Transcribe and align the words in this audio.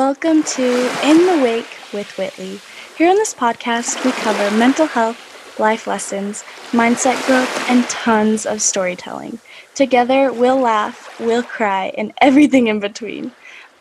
Welcome 0.00 0.44
to 0.44 0.90
In 1.04 1.26
the 1.26 1.44
Wake 1.44 1.76
with 1.92 2.10
Whitley. 2.16 2.58
Here 2.96 3.10
on 3.10 3.16
this 3.16 3.34
podcast, 3.34 4.02
we 4.02 4.12
cover 4.12 4.50
mental 4.56 4.86
health, 4.86 5.58
life 5.60 5.86
lessons, 5.86 6.42
mindset 6.70 7.22
growth, 7.26 7.68
and 7.68 7.84
tons 7.90 8.46
of 8.46 8.62
storytelling. 8.62 9.38
Together, 9.74 10.32
we'll 10.32 10.58
laugh, 10.58 11.20
we'll 11.20 11.42
cry, 11.42 11.92
and 11.98 12.14
everything 12.22 12.68
in 12.68 12.80
between. 12.80 13.32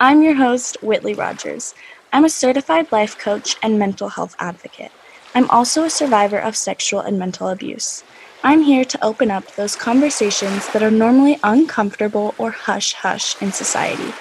I'm 0.01 0.21
your 0.21 0.33
host, 0.33 0.75
Whitley 0.83 1.13
Rogers. 1.13 1.73
I'm 2.11 2.25
a 2.25 2.29
certified 2.29 2.91
life 2.91 3.17
coach 3.17 3.55
and 3.63 3.79
mental 3.79 4.09
health 4.09 4.35
advocate. 4.39 4.91
I'm 5.33 5.49
also 5.49 5.85
a 5.85 5.89
survivor 5.89 6.39
of 6.39 6.57
sexual 6.57 6.99
and 6.99 7.17
mental 7.17 7.47
abuse. 7.47 8.03
I'm 8.43 8.61
here 8.63 8.83
to 8.83 9.05
open 9.05 9.31
up 9.31 9.55
those 9.55 9.77
conversations 9.77 10.67
that 10.73 10.83
are 10.83 10.91
normally 10.91 11.39
uncomfortable 11.43 12.35
or 12.37 12.51
hush 12.51 12.91
hush 12.91 13.41
in 13.41 13.53
society. 13.53 14.13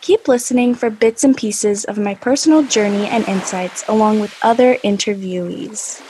Keep 0.00 0.28
listening 0.28 0.74
for 0.74 0.90
bits 0.90 1.24
and 1.24 1.36
pieces 1.36 1.84
of 1.84 1.98
my 1.98 2.14
personal 2.14 2.62
journey 2.62 3.06
and 3.08 3.28
insights 3.28 3.84
along 3.88 4.20
with 4.20 4.38
other 4.42 4.76
interviewees. 4.76 6.07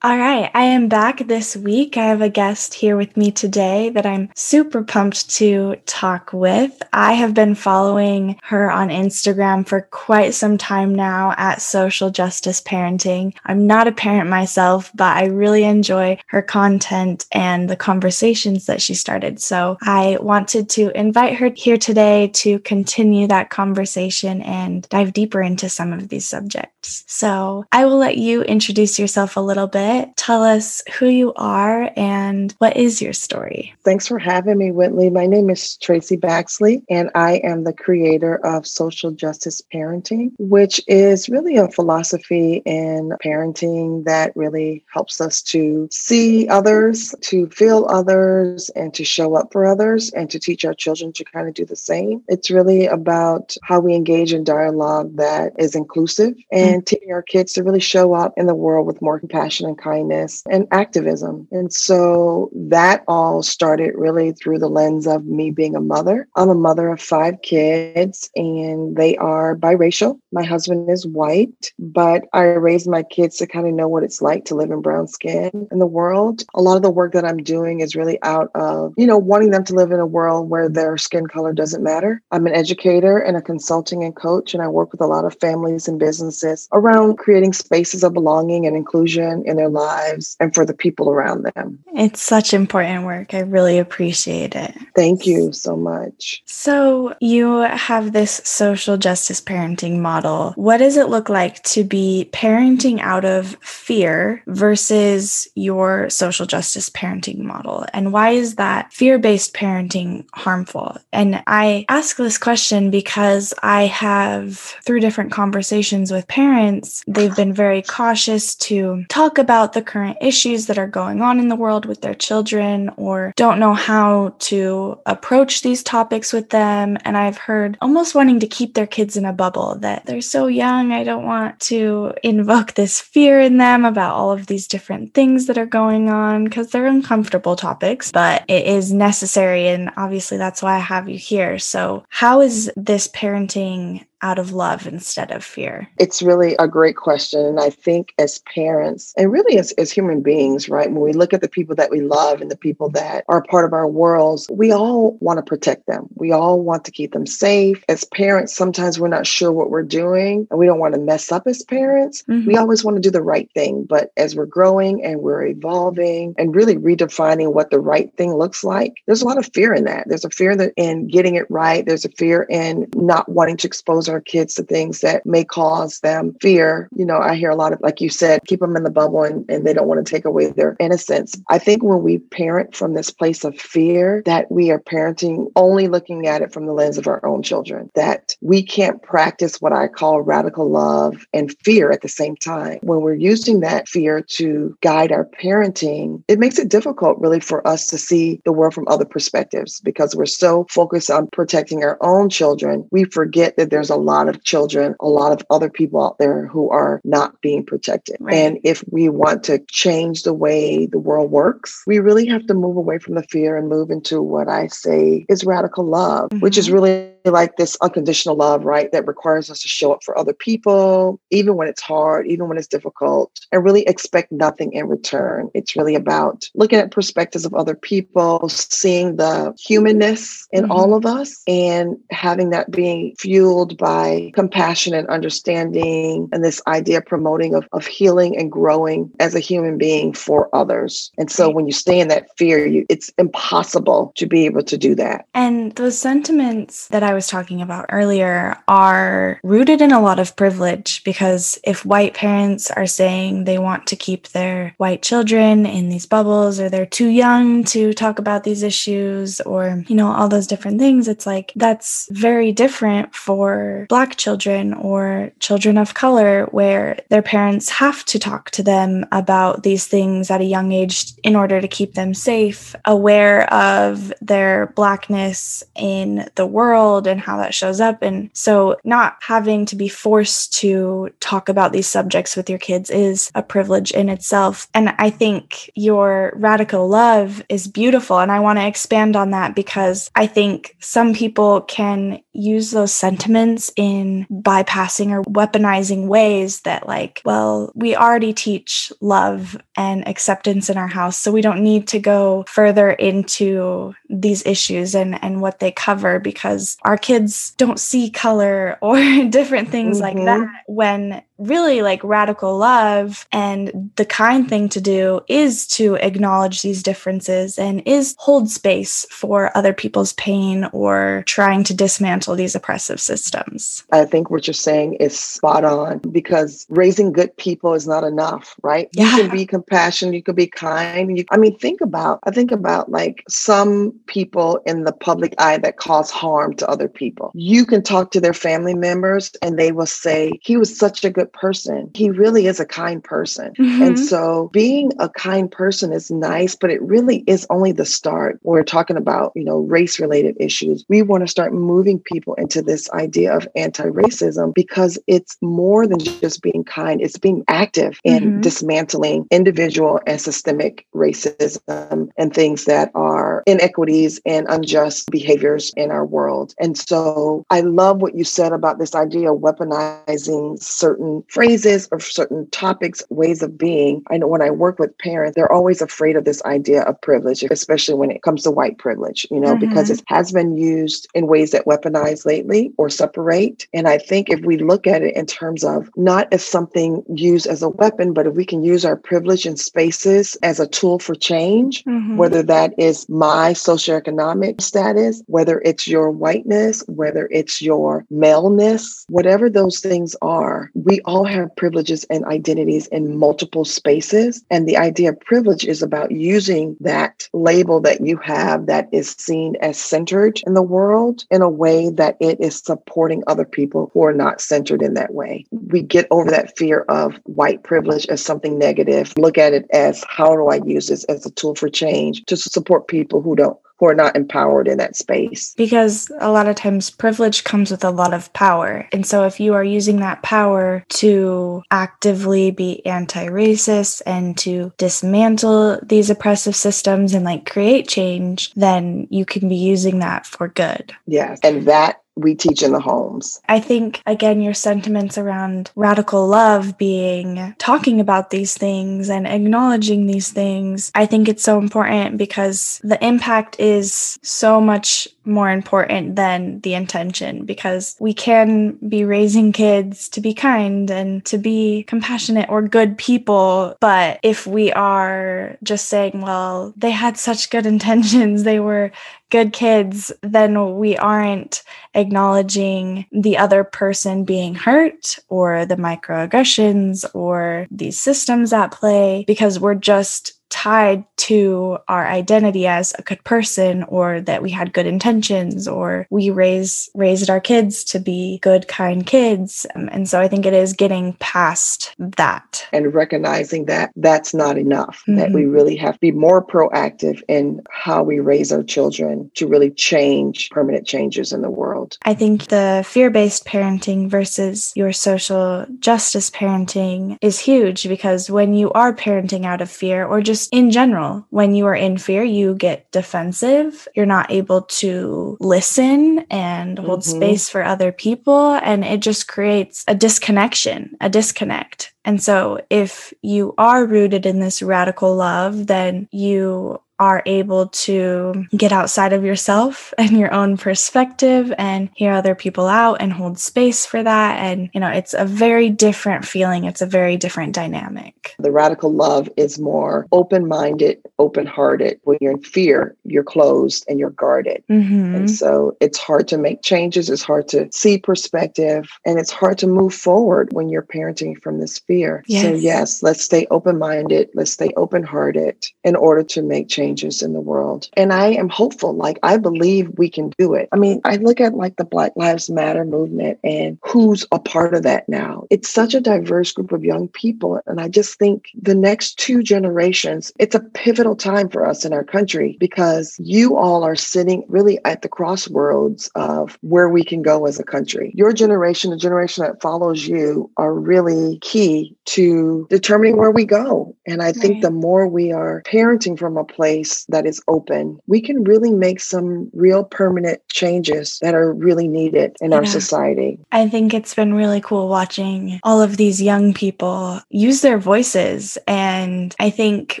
All 0.02 0.16
right, 0.16 0.50
I 0.54 0.62
am 0.62 0.88
back 0.88 1.26
this 1.26 1.54
week. 1.54 1.98
I 1.98 2.06
have 2.06 2.22
a 2.22 2.30
guest 2.30 2.72
here 2.72 2.96
with 2.96 3.18
me 3.18 3.30
today 3.30 3.90
that 3.90 4.06
I'm 4.06 4.30
super 4.34 4.82
pumped 4.82 5.28
to 5.36 5.76
talk 5.84 6.32
with. 6.32 6.82
I 6.94 7.12
have 7.12 7.34
been 7.34 7.54
following 7.54 8.40
her 8.44 8.70
on 8.70 8.88
Instagram 8.88 9.68
for 9.68 9.82
quite 9.82 10.32
some 10.32 10.56
time 10.56 10.94
now 10.94 11.34
at 11.36 11.60
Social 11.60 12.08
Justice 12.08 12.62
Parenting. 12.62 13.34
I'm 13.44 13.66
not 13.66 13.88
a 13.88 13.92
parent 13.92 14.30
myself, 14.30 14.90
but 14.94 15.18
I 15.18 15.26
really 15.26 15.64
enjoy 15.64 16.18
her 16.28 16.40
content 16.40 17.26
and 17.30 17.68
the 17.68 17.76
conversations 17.76 18.64
that 18.64 18.80
she 18.80 18.94
started. 18.94 19.38
So 19.38 19.76
I 19.82 20.16
wanted 20.18 20.70
to 20.70 20.98
invite 20.98 21.36
her 21.36 21.50
here 21.54 21.76
today 21.76 22.28
to 22.36 22.58
continue 22.60 23.26
that 23.26 23.50
conversation 23.50 24.40
and 24.40 24.88
dive 24.88 25.12
deeper 25.12 25.42
into 25.42 25.68
some 25.68 25.92
of 25.92 26.08
these 26.08 26.26
subjects. 26.26 27.04
So 27.06 27.66
I 27.70 27.84
will 27.84 27.98
let 27.98 28.16
you 28.16 28.40
introduce 28.44 28.98
yourself 28.98 29.36
a 29.36 29.40
little 29.40 29.66
bit 29.66 29.89
bit. 29.90 30.16
Tell 30.16 30.44
us 30.44 30.82
who 30.98 31.08
you 31.08 31.32
are 31.34 31.90
and 31.96 32.54
what 32.58 32.76
is 32.76 33.02
your 33.02 33.12
story. 33.12 33.74
Thanks 33.84 34.06
for 34.06 34.18
having 34.18 34.58
me, 34.58 34.70
Whitley. 34.70 35.10
My 35.10 35.26
name 35.26 35.50
is 35.50 35.78
Traci 35.82 36.18
Baxley, 36.18 36.82
and 36.88 37.10
I 37.14 37.40
am 37.42 37.64
the 37.64 37.72
creator 37.72 38.36
of 38.46 38.66
Social 38.66 39.10
Justice 39.10 39.60
Parenting, 39.72 40.32
which 40.38 40.80
is 40.86 41.28
really 41.28 41.56
a 41.56 41.68
philosophy 41.68 42.62
in 42.64 43.12
parenting 43.24 44.04
that 44.04 44.32
really 44.36 44.84
helps 44.92 45.20
us 45.20 45.42
to 45.42 45.88
see 45.90 46.46
others, 46.48 47.14
to 47.22 47.48
feel 47.48 47.86
others, 47.90 48.70
and 48.76 48.94
to 48.94 49.04
show 49.04 49.34
up 49.34 49.52
for 49.52 49.66
others, 49.66 50.10
and 50.12 50.30
to 50.30 50.38
teach 50.38 50.64
our 50.64 50.74
children 50.74 51.12
to 51.14 51.24
kind 51.24 51.48
of 51.48 51.54
do 51.54 51.64
the 51.64 51.76
same. 51.76 52.22
It's 52.28 52.50
really 52.50 52.86
about 52.86 53.56
how 53.64 53.80
we 53.80 53.94
engage 53.94 54.32
in 54.32 54.44
dialogue 54.44 55.16
that 55.16 55.52
is 55.58 55.74
inclusive 55.74 56.34
and 56.52 56.82
mm-hmm. 56.82 56.84
teaching 56.84 57.12
our 57.12 57.22
kids 57.22 57.52
to 57.54 57.64
really 57.64 57.80
show 57.80 58.14
up 58.14 58.34
in 58.36 58.46
the 58.46 58.54
world 58.54 58.86
with 58.86 59.02
more 59.02 59.18
compassion 59.18 59.66
and 59.66 59.79
kindness 59.80 60.42
and 60.50 60.66
activism. 60.70 61.48
And 61.50 61.72
so 61.72 62.50
that 62.54 63.02
all 63.08 63.42
started 63.42 63.94
really 63.96 64.32
through 64.32 64.58
the 64.58 64.68
lens 64.68 65.06
of 65.06 65.24
me 65.24 65.50
being 65.50 65.74
a 65.74 65.80
mother. 65.80 66.28
I'm 66.36 66.48
a 66.48 66.54
mother 66.54 66.88
of 66.88 67.00
five 67.00 67.42
kids 67.42 68.30
and 68.36 68.96
they 68.96 69.16
are 69.16 69.56
biracial. 69.56 70.18
My 70.32 70.44
husband 70.44 70.90
is 70.90 71.06
white, 71.06 71.72
but 71.78 72.24
I 72.32 72.42
raised 72.42 72.88
my 72.88 73.02
kids 73.02 73.36
to 73.38 73.46
kind 73.46 73.66
of 73.66 73.74
know 73.74 73.88
what 73.88 74.02
it's 74.02 74.22
like 74.22 74.44
to 74.46 74.54
live 74.54 74.70
in 74.70 74.82
brown 74.82 75.08
skin 75.08 75.68
in 75.70 75.78
the 75.78 75.86
world. 75.86 76.44
A 76.54 76.62
lot 76.62 76.76
of 76.76 76.82
the 76.82 76.90
work 76.90 77.12
that 77.12 77.24
I'm 77.24 77.38
doing 77.38 77.80
is 77.80 77.96
really 77.96 78.18
out 78.22 78.50
of, 78.54 78.94
you 78.96 79.06
know, 79.06 79.18
wanting 79.18 79.50
them 79.50 79.64
to 79.64 79.74
live 79.74 79.92
in 79.92 80.00
a 80.00 80.06
world 80.06 80.50
where 80.50 80.68
their 80.68 80.96
skin 80.98 81.26
color 81.26 81.52
doesn't 81.52 81.82
matter. 81.82 82.22
I'm 82.30 82.46
an 82.46 82.54
educator 82.54 83.18
and 83.18 83.36
a 83.36 83.42
consulting 83.42 84.04
and 84.04 84.14
coach, 84.14 84.54
and 84.54 84.62
I 84.62 84.68
work 84.68 84.92
with 84.92 85.00
a 85.00 85.06
lot 85.06 85.24
of 85.24 85.38
families 85.40 85.88
and 85.88 85.98
businesses 85.98 86.68
around 86.72 87.16
creating 87.18 87.52
spaces 87.52 88.04
of 88.04 88.12
belonging 88.12 88.66
and 88.66 88.76
inclusion 88.76 89.42
in 89.46 89.56
their 89.56 89.69
lives 89.70 90.36
and 90.40 90.54
for 90.54 90.64
the 90.64 90.74
people 90.74 91.10
around 91.10 91.44
them. 91.54 91.78
It's 91.94 92.22
such 92.22 92.52
important 92.52 93.04
work. 93.04 93.34
I 93.34 93.40
really 93.40 93.78
appreciate 93.78 94.54
it. 94.54 94.76
Thank 94.94 95.26
you 95.26 95.52
so 95.52 95.76
much. 95.76 96.42
So, 96.46 97.14
you 97.20 97.60
have 97.60 98.12
this 98.12 98.40
social 98.44 98.96
justice 98.96 99.40
parenting 99.40 99.98
model. 99.98 100.52
What 100.56 100.78
does 100.78 100.96
it 100.96 101.08
look 101.08 101.28
like 101.28 101.62
to 101.64 101.84
be 101.84 102.28
parenting 102.32 103.00
out 103.00 103.24
of 103.24 103.56
fear 103.60 104.42
versus 104.46 105.48
your 105.54 106.08
social 106.10 106.46
justice 106.46 106.90
parenting 106.90 107.38
model? 107.38 107.86
And 107.92 108.12
why 108.12 108.30
is 108.30 108.56
that 108.56 108.92
fear 108.92 109.18
based 109.18 109.54
parenting 109.54 110.26
harmful? 110.34 110.96
And 111.12 111.42
I 111.46 111.84
ask 111.88 112.16
this 112.16 112.38
question 112.38 112.90
because 112.90 113.54
I 113.62 113.86
have, 113.86 114.58
through 114.58 115.00
different 115.00 115.32
conversations 115.32 116.10
with 116.10 116.28
parents, 116.28 117.04
they've 117.06 117.34
been 117.34 117.52
very 117.52 117.82
cautious 117.82 118.54
to 118.56 119.04
talk 119.08 119.38
about 119.38 119.59
about 119.60 119.74
the 119.74 119.82
current 119.82 120.16
issues 120.22 120.66
that 120.66 120.78
are 120.78 120.86
going 120.86 121.20
on 121.20 121.38
in 121.38 121.48
the 121.48 121.54
world 121.54 121.84
with 121.84 122.00
their 122.00 122.14
children 122.14 122.88
or 122.96 123.34
don't 123.36 123.58
know 123.58 123.74
how 123.74 124.34
to 124.38 124.98
approach 125.04 125.60
these 125.60 125.82
topics 125.82 126.32
with 126.32 126.48
them. 126.48 126.96
And 127.04 127.14
I've 127.14 127.36
heard 127.36 127.76
almost 127.82 128.14
wanting 128.14 128.40
to 128.40 128.46
keep 128.46 128.72
their 128.72 128.86
kids 128.86 129.18
in 129.18 129.26
a 129.26 129.34
bubble 129.34 129.74
that 129.80 130.06
they're 130.06 130.22
so 130.22 130.46
young. 130.46 130.92
I 130.92 131.04
don't 131.04 131.26
want 131.26 131.60
to 131.60 132.14
invoke 132.22 132.72
this 132.72 133.02
fear 133.02 133.38
in 133.38 133.58
them 133.58 133.84
about 133.84 134.14
all 134.14 134.32
of 134.32 134.46
these 134.46 134.66
different 134.66 135.12
things 135.12 135.46
that 135.46 135.58
are 135.58 135.66
going 135.66 136.08
on 136.08 136.44
because 136.44 136.70
they're 136.70 136.86
uncomfortable 136.86 137.54
topics, 137.54 138.10
but 138.12 138.46
it 138.48 138.64
is 138.64 138.94
necessary. 138.94 139.68
And 139.68 139.90
obviously, 139.98 140.38
that's 140.38 140.62
why 140.62 140.76
I 140.76 140.78
have 140.78 141.06
you 141.06 141.18
here. 141.18 141.58
So, 141.58 142.02
how 142.08 142.40
is 142.40 142.72
this 142.76 143.08
parenting 143.08 144.06
out 144.22 144.38
of 144.38 144.52
love 144.52 144.86
instead 144.86 145.30
of 145.30 145.44
fear? 145.44 145.88
It's 145.98 146.22
really 146.22 146.54
a 146.58 146.68
great 146.68 146.96
question. 146.96 147.44
And 147.44 147.60
I 147.60 147.70
think 147.70 148.12
as 148.18 148.40
parents, 148.40 149.14
and 149.16 149.32
really 149.32 149.58
as, 149.58 149.72
as 149.72 149.90
human 149.90 150.22
beings, 150.22 150.68
right, 150.68 150.90
when 150.90 151.02
we 151.02 151.12
look 151.12 151.32
at 151.32 151.40
the 151.40 151.48
people 151.48 151.74
that 151.76 151.90
we 151.90 152.00
love 152.00 152.40
and 152.40 152.50
the 152.50 152.56
people 152.56 152.90
that 152.90 153.24
are 153.28 153.42
part 153.42 153.64
of 153.64 153.72
our 153.72 153.88
worlds, 153.88 154.46
we 154.50 154.72
all 154.72 155.16
want 155.20 155.38
to 155.38 155.42
protect 155.42 155.86
them. 155.86 156.08
We 156.16 156.32
all 156.32 156.60
want 156.60 156.84
to 156.84 156.90
keep 156.90 157.12
them 157.12 157.26
safe. 157.26 157.84
As 157.88 158.04
parents, 158.04 158.54
sometimes 158.54 159.00
we're 159.00 159.08
not 159.08 159.26
sure 159.26 159.52
what 159.52 159.70
we're 159.70 159.82
doing 159.82 160.46
and 160.50 160.58
we 160.58 160.66
don't 160.66 160.80
want 160.80 160.94
to 160.94 161.00
mess 161.00 161.32
up 161.32 161.46
as 161.46 161.62
parents. 161.62 162.22
Mm-hmm. 162.28 162.46
We 162.46 162.56
always 162.56 162.84
want 162.84 162.96
to 162.96 163.00
do 163.00 163.10
the 163.10 163.22
right 163.22 163.50
thing. 163.54 163.84
But 163.84 164.12
as 164.16 164.36
we're 164.36 164.46
growing 164.46 165.04
and 165.04 165.20
we're 165.20 165.46
evolving 165.46 166.34
and 166.36 166.54
really 166.54 166.76
redefining 166.76 167.52
what 167.52 167.70
the 167.70 167.80
right 167.80 168.14
thing 168.16 168.34
looks 168.34 168.62
like, 168.64 168.94
there's 169.06 169.22
a 169.22 169.26
lot 169.26 169.38
of 169.38 169.50
fear 169.54 169.72
in 169.72 169.84
that. 169.84 170.08
There's 170.08 170.24
a 170.24 170.30
fear 170.30 170.56
that 170.56 170.72
in 170.76 171.08
getting 171.08 171.36
it 171.36 171.50
right, 171.50 171.86
there's 171.86 172.04
a 172.04 172.10
fear 172.10 172.46
in 172.50 172.88
not 172.94 173.28
wanting 173.28 173.56
to 173.58 173.66
expose 173.66 174.09
our 174.10 174.20
kids 174.20 174.54
to 174.54 174.62
things 174.62 175.00
that 175.00 175.24
may 175.24 175.44
cause 175.44 176.00
them 176.00 176.34
fear. 176.40 176.88
You 176.94 177.04
know, 177.04 177.18
I 177.18 177.34
hear 177.36 177.50
a 177.50 177.56
lot 177.56 177.72
of, 177.72 177.80
like 177.80 178.00
you 178.00 178.08
said, 178.08 178.40
keep 178.46 178.60
them 178.60 178.76
in 178.76 178.82
the 178.82 178.90
bubble 178.90 179.22
and, 179.22 179.48
and 179.50 179.66
they 179.66 179.72
don't 179.72 179.88
want 179.88 180.04
to 180.04 180.10
take 180.10 180.24
away 180.24 180.50
their 180.50 180.76
innocence. 180.80 181.40
I 181.48 181.58
think 181.58 181.82
when 181.82 182.02
we 182.02 182.18
parent 182.18 182.74
from 182.74 182.94
this 182.94 183.10
place 183.10 183.44
of 183.44 183.58
fear, 183.58 184.22
that 184.26 184.50
we 184.50 184.70
are 184.70 184.80
parenting 184.80 185.50
only 185.56 185.88
looking 185.88 186.26
at 186.26 186.42
it 186.42 186.52
from 186.52 186.66
the 186.66 186.72
lens 186.72 186.98
of 186.98 187.06
our 187.06 187.24
own 187.24 187.42
children, 187.42 187.90
that 187.94 188.36
we 188.40 188.62
can't 188.62 189.02
practice 189.02 189.60
what 189.60 189.72
I 189.72 189.88
call 189.88 190.22
radical 190.22 190.68
love 190.68 191.26
and 191.32 191.54
fear 191.64 191.90
at 191.90 192.02
the 192.02 192.08
same 192.08 192.36
time. 192.36 192.78
When 192.82 193.00
we're 193.00 193.14
using 193.14 193.60
that 193.60 193.88
fear 193.88 194.22
to 194.22 194.76
guide 194.80 195.12
our 195.12 195.24
parenting, 195.24 196.22
it 196.28 196.38
makes 196.38 196.58
it 196.58 196.68
difficult 196.68 197.18
really 197.18 197.40
for 197.40 197.66
us 197.66 197.86
to 197.88 197.98
see 197.98 198.40
the 198.44 198.52
world 198.52 198.74
from 198.74 198.88
other 198.88 199.04
perspectives 199.04 199.80
because 199.80 200.14
we're 200.14 200.26
so 200.26 200.66
focused 200.70 201.10
on 201.10 201.28
protecting 201.28 201.82
our 201.84 201.98
own 202.00 202.28
children. 202.28 202.86
We 202.90 203.04
forget 203.04 203.56
that 203.56 203.70
there's 203.70 203.90
a 203.90 203.96
lot 204.00 204.28
of 204.28 204.42
children, 204.44 204.94
a 205.00 205.08
lot 205.08 205.32
of 205.32 205.44
other 205.50 205.70
people 205.70 206.04
out 206.04 206.18
there 206.18 206.46
who 206.46 206.70
are 206.70 207.00
not 207.04 207.40
being 207.40 207.64
protected. 207.64 208.16
Right. 208.20 208.34
And 208.34 208.58
if 208.64 208.84
we 208.90 209.08
want 209.08 209.44
to 209.44 209.58
change 209.70 210.22
the 210.22 210.34
way 210.34 210.86
the 210.86 210.98
world 210.98 211.30
works, 211.30 211.82
we 211.86 211.98
really 211.98 212.26
have 212.26 212.46
to 212.46 212.54
move 212.54 212.76
away 212.76 212.98
from 212.98 213.14
the 213.14 213.22
fear 213.24 213.56
and 213.56 213.68
move 213.68 213.90
into 213.90 214.22
what 214.22 214.48
I 214.48 214.66
say 214.68 215.26
is 215.28 215.44
radical 215.44 215.84
love, 215.84 216.30
mm-hmm. 216.30 216.40
which 216.40 216.58
is 216.58 216.66
mm-hmm. 216.66 216.74
really 216.74 217.12
like 217.24 217.56
this 217.56 217.76
unconditional 217.80 218.36
love, 218.36 218.64
right? 218.64 218.90
That 218.92 219.06
requires 219.06 219.50
us 219.50 219.60
to 219.62 219.68
show 219.68 219.92
up 219.92 220.02
for 220.04 220.16
other 220.16 220.32
people, 220.32 221.20
even 221.30 221.56
when 221.56 221.68
it's 221.68 221.80
hard, 221.80 222.26
even 222.26 222.48
when 222.48 222.58
it's 222.58 222.66
difficult, 222.66 223.32
and 223.52 223.64
really 223.64 223.82
expect 223.82 224.32
nothing 224.32 224.72
in 224.72 224.88
return. 224.88 225.50
It's 225.54 225.76
really 225.76 225.94
about 225.94 226.48
looking 226.54 226.78
at 226.78 226.90
perspectives 226.90 227.44
of 227.44 227.54
other 227.54 227.74
people, 227.74 228.48
seeing 228.48 229.16
the 229.16 229.54
humanness 229.58 230.46
in 230.52 230.64
mm-hmm. 230.64 230.72
all 230.72 230.94
of 230.94 231.06
us, 231.06 231.42
and 231.46 231.96
having 232.10 232.50
that 232.50 232.70
being 232.70 233.14
fueled 233.18 233.76
by 233.76 234.30
compassion 234.34 234.94
and 234.94 235.08
understanding, 235.08 236.28
and 236.32 236.44
this 236.44 236.62
idea 236.66 237.00
promoting 237.00 237.54
of, 237.54 237.66
of 237.72 237.86
healing 237.86 238.36
and 238.36 238.50
growing 238.50 239.10
as 239.20 239.34
a 239.34 239.40
human 239.40 239.78
being 239.78 240.12
for 240.12 240.48
others. 240.54 241.10
And 241.18 241.30
so 241.30 241.50
when 241.50 241.66
you 241.66 241.72
stay 241.72 242.00
in 242.00 242.08
that 242.08 242.28
fear, 242.36 242.66
you, 242.66 242.86
it's 242.88 243.10
impossible 243.18 244.12
to 244.16 244.26
be 244.26 244.46
able 244.46 244.62
to 244.62 244.78
do 244.78 244.94
that. 244.94 245.26
And 245.34 245.72
those 245.76 245.98
sentiments 245.98 246.88
that 246.88 247.02
I 247.02 247.09
I 247.10 247.14
was 247.14 247.26
talking 247.26 247.60
about 247.60 247.86
earlier 247.88 248.56
are 248.68 249.40
rooted 249.42 249.80
in 249.80 249.90
a 249.90 250.00
lot 250.00 250.20
of 250.20 250.36
privilege 250.36 251.02
because 251.02 251.58
if 251.64 251.84
white 251.84 252.14
parents 252.14 252.70
are 252.70 252.86
saying 252.86 253.44
they 253.44 253.58
want 253.58 253.88
to 253.88 253.96
keep 253.96 254.28
their 254.28 254.74
white 254.76 255.02
children 255.02 255.66
in 255.66 255.88
these 255.88 256.06
bubbles 256.06 256.60
or 256.60 256.68
they're 256.68 256.86
too 256.86 257.08
young 257.08 257.64
to 257.64 257.92
talk 257.94 258.20
about 258.20 258.44
these 258.44 258.62
issues 258.62 259.40
or, 259.40 259.82
you 259.88 259.96
know, 259.96 260.12
all 260.12 260.28
those 260.28 260.46
different 260.46 260.78
things, 260.78 261.08
it's 261.08 261.26
like 261.26 261.52
that's 261.56 262.06
very 262.12 262.52
different 262.52 263.12
for 263.12 263.86
black 263.88 264.14
children 264.14 264.72
or 264.72 265.32
children 265.40 265.78
of 265.78 265.94
color 265.94 266.46
where 266.52 267.00
their 267.08 267.22
parents 267.22 267.70
have 267.70 268.04
to 268.04 268.20
talk 268.20 268.52
to 268.52 268.62
them 268.62 269.04
about 269.10 269.64
these 269.64 269.88
things 269.88 270.30
at 270.30 270.40
a 270.40 270.44
young 270.44 270.70
age 270.70 271.12
in 271.24 271.34
order 271.34 271.60
to 271.60 271.66
keep 271.66 271.94
them 271.94 272.14
safe, 272.14 272.76
aware 272.84 273.52
of 273.52 274.12
their 274.20 274.68
blackness 274.76 275.64
in 275.74 276.30
the 276.36 276.46
world 276.46 276.99
and 277.06 277.20
how 277.20 277.36
that 277.38 277.54
shows 277.54 277.80
up. 277.80 278.02
And 278.02 278.30
so, 278.32 278.76
not 278.84 279.16
having 279.20 279.66
to 279.66 279.76
be 279.76 279.88
forced 279.88 280.54
to 280.54 281.10
talk 281.20 281.48
about 281.48 281.72
these 281.72 281.86
subjects 281.86 282.36
with 282.36 282.48
your 282.48 282.58
kids 282.58 282.90
is 282.90 283.30
a 283.34 283.42
privilege 283.42 283.90
in 283.90 284.08
itself. 284.08 284.68
And 284.74 284.94
I 284.98 285.10
think 285.10 285.70
your 285.74 286.32
radical 286.36 286.88
love 286.88 287.42
is 287.48 287.68
beautiful. 287.68 288.18
And 288.18 288.32
I 288.32 288.40
want 288.40 288.58
to 288.58 288.66
expand 288.66 289.16
on 289.16 289.30
that 289.30 289.54
because 289.54 290.10
I 290.14 290.26
think 290.26 290.76
some 290.80 291.14
people 291.14 291.62
can 291.62 292.20
use 292.32 292.70
those 292.70 292.92
sentiments 292.92 293.72
in 293.76 294.26
bypassing 294.30 295.10
or 295.10 295.22
weaponizing 295.24 296.06
ways 296.06 296.60
that, 296.62 296.86
like, 296.86 297.22
well, 297.24 297.72
we 297.74 297.96
already 297.96 298.32
teach 298.32 298.92
love 299.00 299.56
and 299.76 300.06
acceptance 300.06 300.70
in 300.70 300.76
our 300.76 300.88
house. 300.88 301.18
So 301.18 301.32
we 301.32 301.42
don't 301.42 301.62
need 301.62 301.88
to 301.88 301.98
go 301.98 302.44
further 302.48 302.90
into 302.90 303.94
these 304.08 304.44
issues 304.46 304.94
and, 304.94 305.22
and 305.22 305.40
what 305.40 305.60
they 305.60 305.70
cover 305.72 306.18
because 306.18 306.76
our 306.90 306.98
kids 306.98 307.52
don't 307.52 307.78
see 307.78 308.10
color 308.10 308.76
or 308.80 308.96
different 309.30 309.68
things 309.68 310.00
mm-hmm. 310.00 310.18
like 310.18 310.24
that 310.26 310.48
when 310.66 311.22
really 311.40 311.82
like 311.82 312.02
radical 312.04 312.56
love 312.56 313.26
and 313.32 313.90
the 313.96 314.04
kind 314.04 314.48
thing 314.48 314.68
to 314.68 314.80
do 314.80 315.20
is 315.28 315.66
to 315.66 315.94
acknowledge 315.96 316.62
these 316.62 316.82
differences 316.82 317.58
and 317.58 317.82
is 317.86 318.14
hold 318.18 318.50
space 318.50 319.06
for 319.10 319.56
other 319.56 319.72
people's 319.72 320.12
pain 320.14 320.68
or 320.72 321.24
trying 321.26 321.64
to 321.64 321.74
dismantle 321.74 322.36
these 322.36 322.54
oppressive 322.54 323.00
systems. 323.00 323.84
I 323.90 324.04
think 324.04 324.30
what 324.30 324.46
you're 324.46 324.54
saying 324.54 324.94
is 324.94 325.18
spot 325.18 325.64
on 325.64 325.98
because 326.10 326.66
raising 326.68 327.12
good 327.12 327.34
people 327.36 327.74
is 327.74 327.86
not 327.86 328.04
enough, 328.04 328.54
right? 328.62 328.88
Yeah. 328.92 329.16
You 329.16 329.22
can 329.22 329.30
be 329.30 329.46
compassionate, 329.46 330.14
you 330.14 330.22
can 330.22 330.34
be 330.34 330.46
kind. 330.46 331.16
You, 331.16 331.24
I 331.30 331.38
mean, 331.38 331.58
think 331.58 331.80
about, 331.80 332.20
I 332.24 332.30
think 332.30 332.52
about 332.52 332.90
like 332.90 333.24
some 333.28 333.98
people 334.06 334.60
in 334.66 334.84
the 334.84 334.92
public 334.92 335.34
eye 335.38 335.58
that 335.58 335.78
cause 335.78 336.10
harm 336.10 336.54
to 336.56 336.68
other 336.68 336.88
people. 336.88 337.30
You 337.34 337.64
can 337.64 337.82
talk 337.82 338.10
to 338.10 338.20
their 338.20 338.34
family 338.34 338.74
members 338.74 339.32
and 339.40 339.58
they 339.58 339.72
will 339.72 339.86
say, 339.86 340.32
he 340.42 340.56
was 340.56 340.76
such 340.76 341.04
a 341.04 341.10
good 341.10 341.29
person. 341.32 341.90
He 341.94 342.10
really 342.10 342.46
is 342.46 342.60
a 342.60 342.66
kind 342.66 343.02
person. 343.02 343.52
Mm-hmm. 343.58 343.82
And 343.82 343.98
so 343.98 344.50
being 344.52 344.92
a 344.98 345.08
kind 345.08 345.50
person 345.50 345.92
is 345.92 346.10
nice, 346.10 346.54
but 346.54 346.70
it 346.70 346.82
really 346.82 347.24
is 347.26 347.46
only 347.50 347.72
the 347.72 347.84
start. 347.84 348.38
We're 348.42 348.62
talking 348.62 348.96
about, 348.96 349.32
you 349.34 349.44
know, 349.44 349.60
race 349.60 350.00
related 350.00 350.36
issues. 350.38 350.84
We 350.88 351.02
want 351.02 351.22
to 351.22 351.28
start 351.28 351.52
moving 351.52 351.98
people 351.98 352.34
into 352.34 352.62
this 352.62 352.90
idea 352.90 353.36
of 353.36 353.48
anti 353.56 353.84
racism 353.84 354.54
because 354.54 354.98
it's 355.06 355.36
more 355.40 355.86
than 355.86 355.98
just 355.98 356.42
being 356.42 356.64
kind, 356.64 357.00
it's 357.00 357.18
being 357.18 357.44
active 357.48 358.00
in 358.04 358.22
mm-hmm. 358.22 358.40
dismantling 358.40 359.26
individual 359.30 360.00
and 360.06 360.20
systemic 360.20 360.86
racism 360.94 362.08
and 362.16 362.34
things 362.34 362.64
that 362.64 362.90
are 362.94 363.42
inequities 363.46 364.20
and 364.26 364.46
unjust 364.48 365.10
behaviors 365.10 365.72
in 365.76 365.90
our 365.90 366.04
world. 366.04 366.54
And 366.58 366.76
so 366.76 367.44
I 367.50 367.60
love 367.60 368.02
what 368.02 368.14
you 368.14 368.24
said 368.24 368.52
about 368.52 368.78
this 368.78 368.94
idea 368.94 369.32
of 369.32 369.40
weaponizing 369.40 370.60
certain 370.62 371.19
phrases 371.28 371.88
or 371.90 372.00
certain 372.00 372.48
topics, 372.50 373.02
ways 373.10 373.42
of 373.42 373.56
being. 373.58 374.02
I 374.10 374.18
know 374.18 374.26
when 374.26 374.42
I 374.42 374.50
work 374.50 374.78
with 374.78 374.96
parents, 374.98 375.36
they're 375.36 375.52
always 375.52 375.82
afraid 375.82 376.16
of 376.16 376.24
this 376.24 376.42
idea 376.44 376.82
of 376.82 377.00
privilege, 377.00 377.42
especially 377.42 377.94
when 377.94 378.10
it 378.10 378.22
comes 378.22 378.42
to 378.42 378.50
white 378.50 378.78
privilege, 378.78 379.26
you 379.30 379.40
know, 379.40 379.54
mm-hmm. 379.54 379.68
because 379.68 379.90
it 379.90 380.02
has 380.06 380.32
been 380.32 380.56
used 380.56 381.08
in 381.14 381.26
ways 381.26 381.50
that 381.50 381.66
weaponize 381.66 382.24
lately 382.24 382.72
or 382.76 382.88
separate. 382.90 383.66
And 383.72 383.88
I 383.88 383.98
think 383.98 384.30
if 384.30 384.40
we 384.40 384.58
look 384.58 384.86
at 384.86 385.02
it 385.02 385.16
in 385.16 385.26
terms 385.26 385.64
of 385.64 385.90
not 385.96 386.28
as 386.32 386.44
something 386.44 387.02
used 387.14 387.46
as 387.46 387.62
a 387.62 387.68
weapon, 387.68 388.12
but 388.12 388.26
if 388.26 388.34
we 388.34 388.44
can 388.44 388.62
use 388.62 388.84
our 388.84 388.96
privilege 388.96 389.46
in 389.46 389.56
spaces 389.56 390.36
as 390.42 390.60
a 390.60 390.66
tool 390.66 390.98
for 390.98 391.14
change, 391.14 391.84
mm-hmm. 391.84 392.16
whether 392.16 392.42
that 392.42 392.74
is 392.78 393.08
my 393.08 393.52
socioeconomic 393.52 394.60
status, 394.60 395.22
whether 395.26 395.60
it's 395.64 395.86
your 395.86 396.10
whiteness, 396.10 396.82
whether 396.86 397.28
it's 397.30 397.60
your 397.60 398.04
maleness, 398.10 399.04
whatever 399.08 399.50
those 399.50 399.80
things 399.80 400.16
are, 400.22 400.70
we 400.74 400.99
all 401.04 401.24
have 401.24 401.54
privileges 401.56 402.04
and 402.10 402.24
identities 402.24 402.86
in 402.88 403.16
multiple 403.16 403.64
spaces. 403.64 404.44
And 404.50 404.68
the 404.68 404.76
idea 404.76 405.10
of 405.10 405.20
privilege 405.20 405.64
is 405.64 405.82
about 405.82 406.10
using 406.10 406.76
that 406.80 407.28
label 407.32 407.80
that 407.80 408.00
you 408.00 408.16
have 408.18 408.66
that 408.66 408.88
is 408.92 409.10
seen 409.10 409.56
as 409.60 409.78
centered 409.78 410.40
in 410.46 410.54
the 410.54 410.62
world 410.62 411.24
in 411.30 411.42
a 411.42 411.48
way 411.48 411.90
that 411.90 412.16
it 412.20 412.40
is 412.40 412.58
supporting 412.58 413.22
other 413.26 413.44
people 413.44 413.90
who 413.92 414.04
are 414.04 414.12
not 414.12 414.40
centered 414.40 414.82
in 414.82 414.94
that 414.94 415.14
way. 415.14 415.44
We 415.50 415.82
get 415.82 416.06
over 416.10 416.30
that 416.30 416.56
fear 416.56 416.80
of 416.88 417.16
white 417.24 417.62
privilege 417.62 418.06
as 418.06 418.22
something 418.22 418.58
negative, 418.58 419.12
look 419.16 419.38
at 419.38 419.52
it 419.52 419.66
as 419.72 420.04
how 420.08 420.34
do 420.34 420.48
I 420.48 420.60
use 420.64 420.88
this 420.88 421.04
as 421.04 421.26
a 421.26 421.30
tool 421.30 421.54
for 421.54 421.68
change 421.68 422.24
to 422.26 422.36
support 422.36 422.88
people 422.88 423.22
who 423.22 423.36
don't 423.36 423.58
who 423.80 423.86
are 423.86 423.94
not 423.94 424.14
empowered 424.14 424.68
in 424.68 424.78
that 424.78 424.94
space. 424.94 425.54
Because 425.56 426.12
a 426.20 426.30
lot 426.30 426.46
of 426.46 426.54
times 426.54 426.90
privilege 426.90 427.44
comes 427.44 427.70
with 427.70 427.82
a 427.82 427.90
lot 427.90 428.12
of 428.12 428.32
power. 428.34 428.86
And 428.92 429.06
so 429.06 429.24
if 429.24 429.40
you 429.40 429.54
are 429.54 429.64
using 429.64 430.00
that 430.00 430.22
power 430.22 430.84
to 430.90 431.62
actively 431.70 432.50
be 432.50 432.84
anti 432.84 433.26
racist 433.26 434.02
and 434.04 434.36
to 434.38 434.72
dismantle 434.76 435.80
these 435.82 436.10
oppressive 436.10 436.54
systems 436.54 437.14
and 437.14 437.24
like 437.24 437.50
create 437.50 437.88
change, 437.88 438.52
then 438.52 439.08
you 439.10 439.24
can 439.24 439.48
be 439.48 439.56
using 439.56 440.00
that 440.00 440.26
for 440.26 440.48
good. 440.48 440.94
Yes. 441.06 441.40
And 441.42 441.66
that 441.66 442.02
we 442.20 442.34
teach 442.34 442.62
in 442.62 442.72
the 442.72 442.80
homes. 442.80 443.40
I 443.48 443.60
think, 443.60 444.02
again, 444.06 444.40
your 444.40 444.54
sentiments 444.54 445.18
around 445.18 445.70
radical 445.76 446.26
love 446.26 446.78
being 446.78 447.54
talking 447.58 448.00
about 448.00 448.30
these 448.30 448.56
things 448.56 449.08
and 449.08 449.26
acknowledging 449.26 450.06
these 450.06 450.30
things, 450.30 450.90
I 450.94 451.06
think 451.06 451.28
it's 451.28 451.42
so 451.42 451.58
important 451.58 452.16
because 452.16 452.80
the 452.84 453.02
impact 453.04 453.58
is 453.58 454.18
so 454.22 454.60
much 454.60 455.08
more 455.24 455.50
important 455.50 456.16
than 456.16 456.60
the 456.60 456.74
intention 456.74 457.44
because 457.44 457.96
we 458.00 458.14
can 458.14 458.72
be 458.88 459.04
raising 459.04 459.52
kids 459.52 460.08
to 460.08 460.20
be 460.20 460.34
kind 460.34 460.90
and 460.90 461.24
to 461.26 461.38
be 461.38 461.84
compassionate 461.84 462.48
or 462.48 462.62
good 462.62 462.96
people. 462.96 463.76
But 463.80 464.18
if 464.22 464.46
we 464.46 464.72
are 464.72 465.56
just 465.62 465.86
saying, 465.86 466.20
well, 466.20 466.72
they 466.76 466.90
had 466.90 467.16
such 467.16 467.50
good 467.50 467.66
intentions, 467.74 468.42
they 468.42 468.60
were 468.60 468.92
good 469.30 469.52
kids, 469.52 470.12
then 470.22 470.76
we 470.76 470.96
aren't 470.96 471.62
acknowledging 471.94 473.06
the 473.12 473.38
other 473.38 473.64
person 473.64 474.24
being 474.24 474.54
hurt 474.54 475.18
or 475.28 475.64
the 475.64 475.76
microaggressions 475.76 477.04
or 477.14 477.66
these 477.70 478.00
systems 478.00 478.52
at 478.52 478.72
play 478.72 479.24
because 479.26 479.58
we're 479.58 479.74
just 479.74 480.39
tied 480.50 481.04
to 481.16 481.78
our 481.88 482.06
identity 482.06 482.66
as 482.66 482.92
a 482.98 483.02
good 483.02 483.22
person 483.24 483.84
or 483.84 484.20
that 484.20 484.42
we 484.42 484.50
had 484.50 484.72
good 484.72 484.86
intentions 484.86 485.68
or 485.68 486.06
we 486.10 486.28
raise 486.28 486.90
raised 486.94 487.30
our 487.30 487.40
kids 487.40 487.84
to 487.84 487.98
be 487.98 488.38
good 488.42 488.66
kind 488.66 489.06
kids 489.06 489.64
um, 489.76 489.88
and 489.92 490.08
so 490.08 490.20
i 490.20 490.26
think 490.26 490.44
it 490.44 490.52
is 490.52 490.72
getting 490.72 491.12
past 491.14 491.94
that 491.98 492.66
and 492.72 492.92
recognizing 492.92 493.66
that 493.66 493.92
that's 493.96 494.34
not 494.34 494.58
enough 494.58 495.02
mm-hmm. 495.02 495.16
that 495.16 495.30
we 495.30 495.42
mm-hmm. 495.42 495.52
really 495.52 495.76
have 495.76 495.94
to 495.94 496.00
be 496.00 496.10
more 496.10 496.44
proactive 496.44 497.22
in 497.28 497.62
how 497.70 498.02
we 498.02 498.18
raise 498.18 498.50
our 498.50 498.62
children 498.62 499.30
to 499.34 499.46
really 499.46 499.70
change 499.70 500.50
permanent 500.50 500.86
changes 500.86 501.32
in 501.32 501.42
the 501.42 501.50
world 501.50 501.96
i 502.04 502.12
think 502.12 502.48
the 502.48 502.82
fear-based 502.86 503.46
parenting 503.46 504.08
versus 504.08 504.72
your 504.74 504.92
social 504.92 505.64
justice 505.78 506.28
parenting 506.30 507.16
is 507.20 507.38
huge 507.38 507.88
because 507.88 508.30
when 508.30 508.52
you 508.52 508.72
are 508.72 508.92
parenting 508.92 509.44
out 509.44 509.60
of 509.60 509.70
fear 509.70 510.04
or 510.04 510.20
just 510.20 510.39
in 510.48 510.70
general, 510.70 511.26
when 511.30 511.54
you 511.54 511.66
are 511.66 511.74
in 511.74 511.98
fear, 511.98 512.22
you 512.22 512.54
get 512.54 512.90
defensive. 512.92 513.86
You're 513.94 514.06
not 514.06 514.30
able 514.30 514.62
to 514.62 515.36
listen 515.40 516.26
and 516.30 516.78
hold 516.78 517.00
mm-hmm. 517.00 517.16
space 517.16 517.48
for 517.48 517.62
other 517.62 517.92
people. 517.92 518.54
And 518.54 518.84
it 518.84 519.00
just 519.00 519.28
creates 519.28 519.84
a 519.86 519.94
disconnection, 519.94 520.96
a 521.00 521.08
disconnect. 521.08 521.92
And 522.04 522.22
so 522.22 522.60
if 522.70 523.12
you 523.22 523.54
are 523.58 523.84
rooted 523.84 524.26
in 524.26 524.40
this 524.40 524.62
radical 524.62 525.14
love, 525.14 525.66
then 525.66 526.08
you 526.12 526.80
are 527.00 527.22
able 527.24 527.68
to 527.68 528.46
get 528.54 528.72
outside 528.72 529.14
of 529.14 529.24
yourself 529.24 529.94
and 529.96 530.12
your 530.12 530.32
own 530.32 530.58
perspective 530.58 531.52
and 531.56 531.88
hear 531.94 532.12
other 532.12 532.34
people 532.34 532.68
out 532.68 532.98
and 533.00 533.10
hold 533.10 533.38
space 533.38 533.86
for 533.86 534.02
that. 534.02 534.36
And, 534.38 534.68
you 534.74 534.80
know, 534.80 534.90
it's 534.90 535.14
a 535.14 535.24
very 535.24 535.70
different 535.70 536.26
feeling. 536.26 536.64
It's 536.64 536.82
a 536.82 536.86
very 536.86 537.16
different 537.16 537.54
dynamic. 537.54 538.34
The 538.38 538.52
radical 538.52 538.92
love 538.92 539.30
is 539.38 539.58
more 539.58 540.06
open 540.12 540.46
minded, 540.46 540.98
open 541.18 541.46
hearted. 541.46 541.98
When 542.04 542.18
you're 542.20 542.32
in 542.32 542.42
fear, 542.42 542.94
you're 543.04 543.24
closed 543.24 543.86
and 543.88 543.98
you're 543.98 544.10
guarded. 544.10 544.62
Mm-hmm. 544.68 545.14
And 545.14 545.30
so 545.30 545.76
it's 545.80 545.98
hard 545.98 546.28
to 546.28 546.36
make 546.36 546.62
changes. 546.62 547.08
It's 547.08 547.22
hard 547.22 547.48
to 547.48 547.72
see 547.72 547.96
perspective 547.96 548.90
and 549.06 549.18
it's 549.18 549.32
hard 549.32 549.56
to 549.58 549.66
move 549.66 549.94
forward 549.94 550.52
when 550.52 550.68
you're 550.68 550.82
parenting 550.82 551.40
from 551.40 551.60
this 551.60 551.78
fear. 551.78 552.22
Yes. 552.26 552.42
So, 552.42 552.52
yes, 552.52 553.02
let's 553.02 553.22
stay 553.22 553.46
open 553.50 553.78
minded. 553.78 554.28
Let's 554.34 554.52
stay 554.52 554.70
open 554.76 555.02
hearted 555.02 555.64
in 555.82 555.96
order 555.96 556.22
to 556.24 556.42
make 556.42 556.68
changes 556.68 556.89
in 557.22 557.32
the 557.32 557.40
world. 557.40 557.88
And 557.96 558.12
I 558.12 558.28
am 558.28 558.48
hopeful. 558.48 558.94
Like, 558.94 559.18
I 559.22 559.36
believe 559.36 559.90
we 559.96 560.10
can 560.10 560.30
do 560.38 560.54
it. 560.54 560.68
I 560.72 560.76
mean, 560.76 561.00
I 561.04 561.16
look 561.16 561.40
at 561.40 561.54
like 561.54 561.76
the 561.76 561.84
Black 561.84 562.12
Lives 562.16 562.50
Matter 562.50 562.84
movement 562.84 563.38
and 563.44 563.78
who's 563.84 564.26
a 564.32 564.38
part 564.38 564.74
of 564.74 564.82
that 564.82 565.08
now. 565.08 565.44
It's 565.50 565.68
such 565.68 565.94
a 565.94 566.00
diverse 566.00 566.52
group 566.52 566.72
of 566.72 566.84
young 566.84 567.08
people. 567.08 567.60
And 567.66 567.80
I 567.80 567.88
just 567.88 568.18
think 568.18 568.50
the 568.60 568.74
next 568.74 569.18
two 569.18 569.42
generations, 569.42 570.32
it's 570.38 570.54
a 570.54 570.60
pivotal 570.60 571.14
time 571.14 571.48
for 571.48 571.66
us 571.66 571.84
in 571.84 571.92
our 571.92 572.04
country 572.04 572.56
because 572.58 573.16
you 573.20 573.56
all 573.56 573.84
are 573.84 573.96
sitting 573.96 574.44
really 574.48 574.84
at 574.84 575.02
the 575.02 575.08
crossroads 575.08 576.10
of 576.16 576.58
where 576.62 576.88
we 576.88 577.04
can 577.04 577.22
go 577.22 577.46
as 577.46 577.58
a 577.58 577.64
country. 577.64 578.12
Your 578.14 578.32
generation, 578.32 578.90
the 578.90 578.96
generation 578.96 579.44
that 579.44 579.62
follows 579.62 580.06
you, 580.06 580.50
are 580.56 580.74
really 580.74 581.38
key 581.38 581.96
to 582.06 582.66
determining 582.68 583.16
where 583.16 583.30
we 583.30 583.44
go. 583.44 583.96
And 584.06 584.22
I 584.22 584.32
think 584.32 584.62
the 584.62 584.70
more 584.70 585.06
we 585.06 585.32
are 585.32 585.62
parenting 585.66 586.18
from 586.18 586.36
a 586.36 586.44
place 586.44 586.79
that 587.08 587.26
is 587.26 587.42
open, 587.48 587.98
we 588.06 588.20
can 588.20 588.44
really 588.44 588.72
make 588.72 589.00
some 589.00 589.50
real 589.52 589.84
permanent 589.84 590.40
changes 590.48 591.18
that 591.22 591.34
are 591.34 591.52
really 591.52 591.88
needed 591.88 592.36
in 592.40 592.50
yeah. 592.50 592.58
our 592.58 592.66
society. 592.66 593.38
I 593.52 593.68
think 593.68 593.94
it's 593.94 594.14
been 594.14 594.34
really 594.34 594.60
cool 594.60 594.88
watching 594.88 595.60
all 595.62 595.80
of 595.82 595.96
these 595.96 596.20
young 596.20 596.54
people 596.54 597.20
use 597.30 597.60
their 597.60 597.78
voices. 597.78 598.58
And 598.66 599.34
I 599.38 599.50
think 599.50 600.00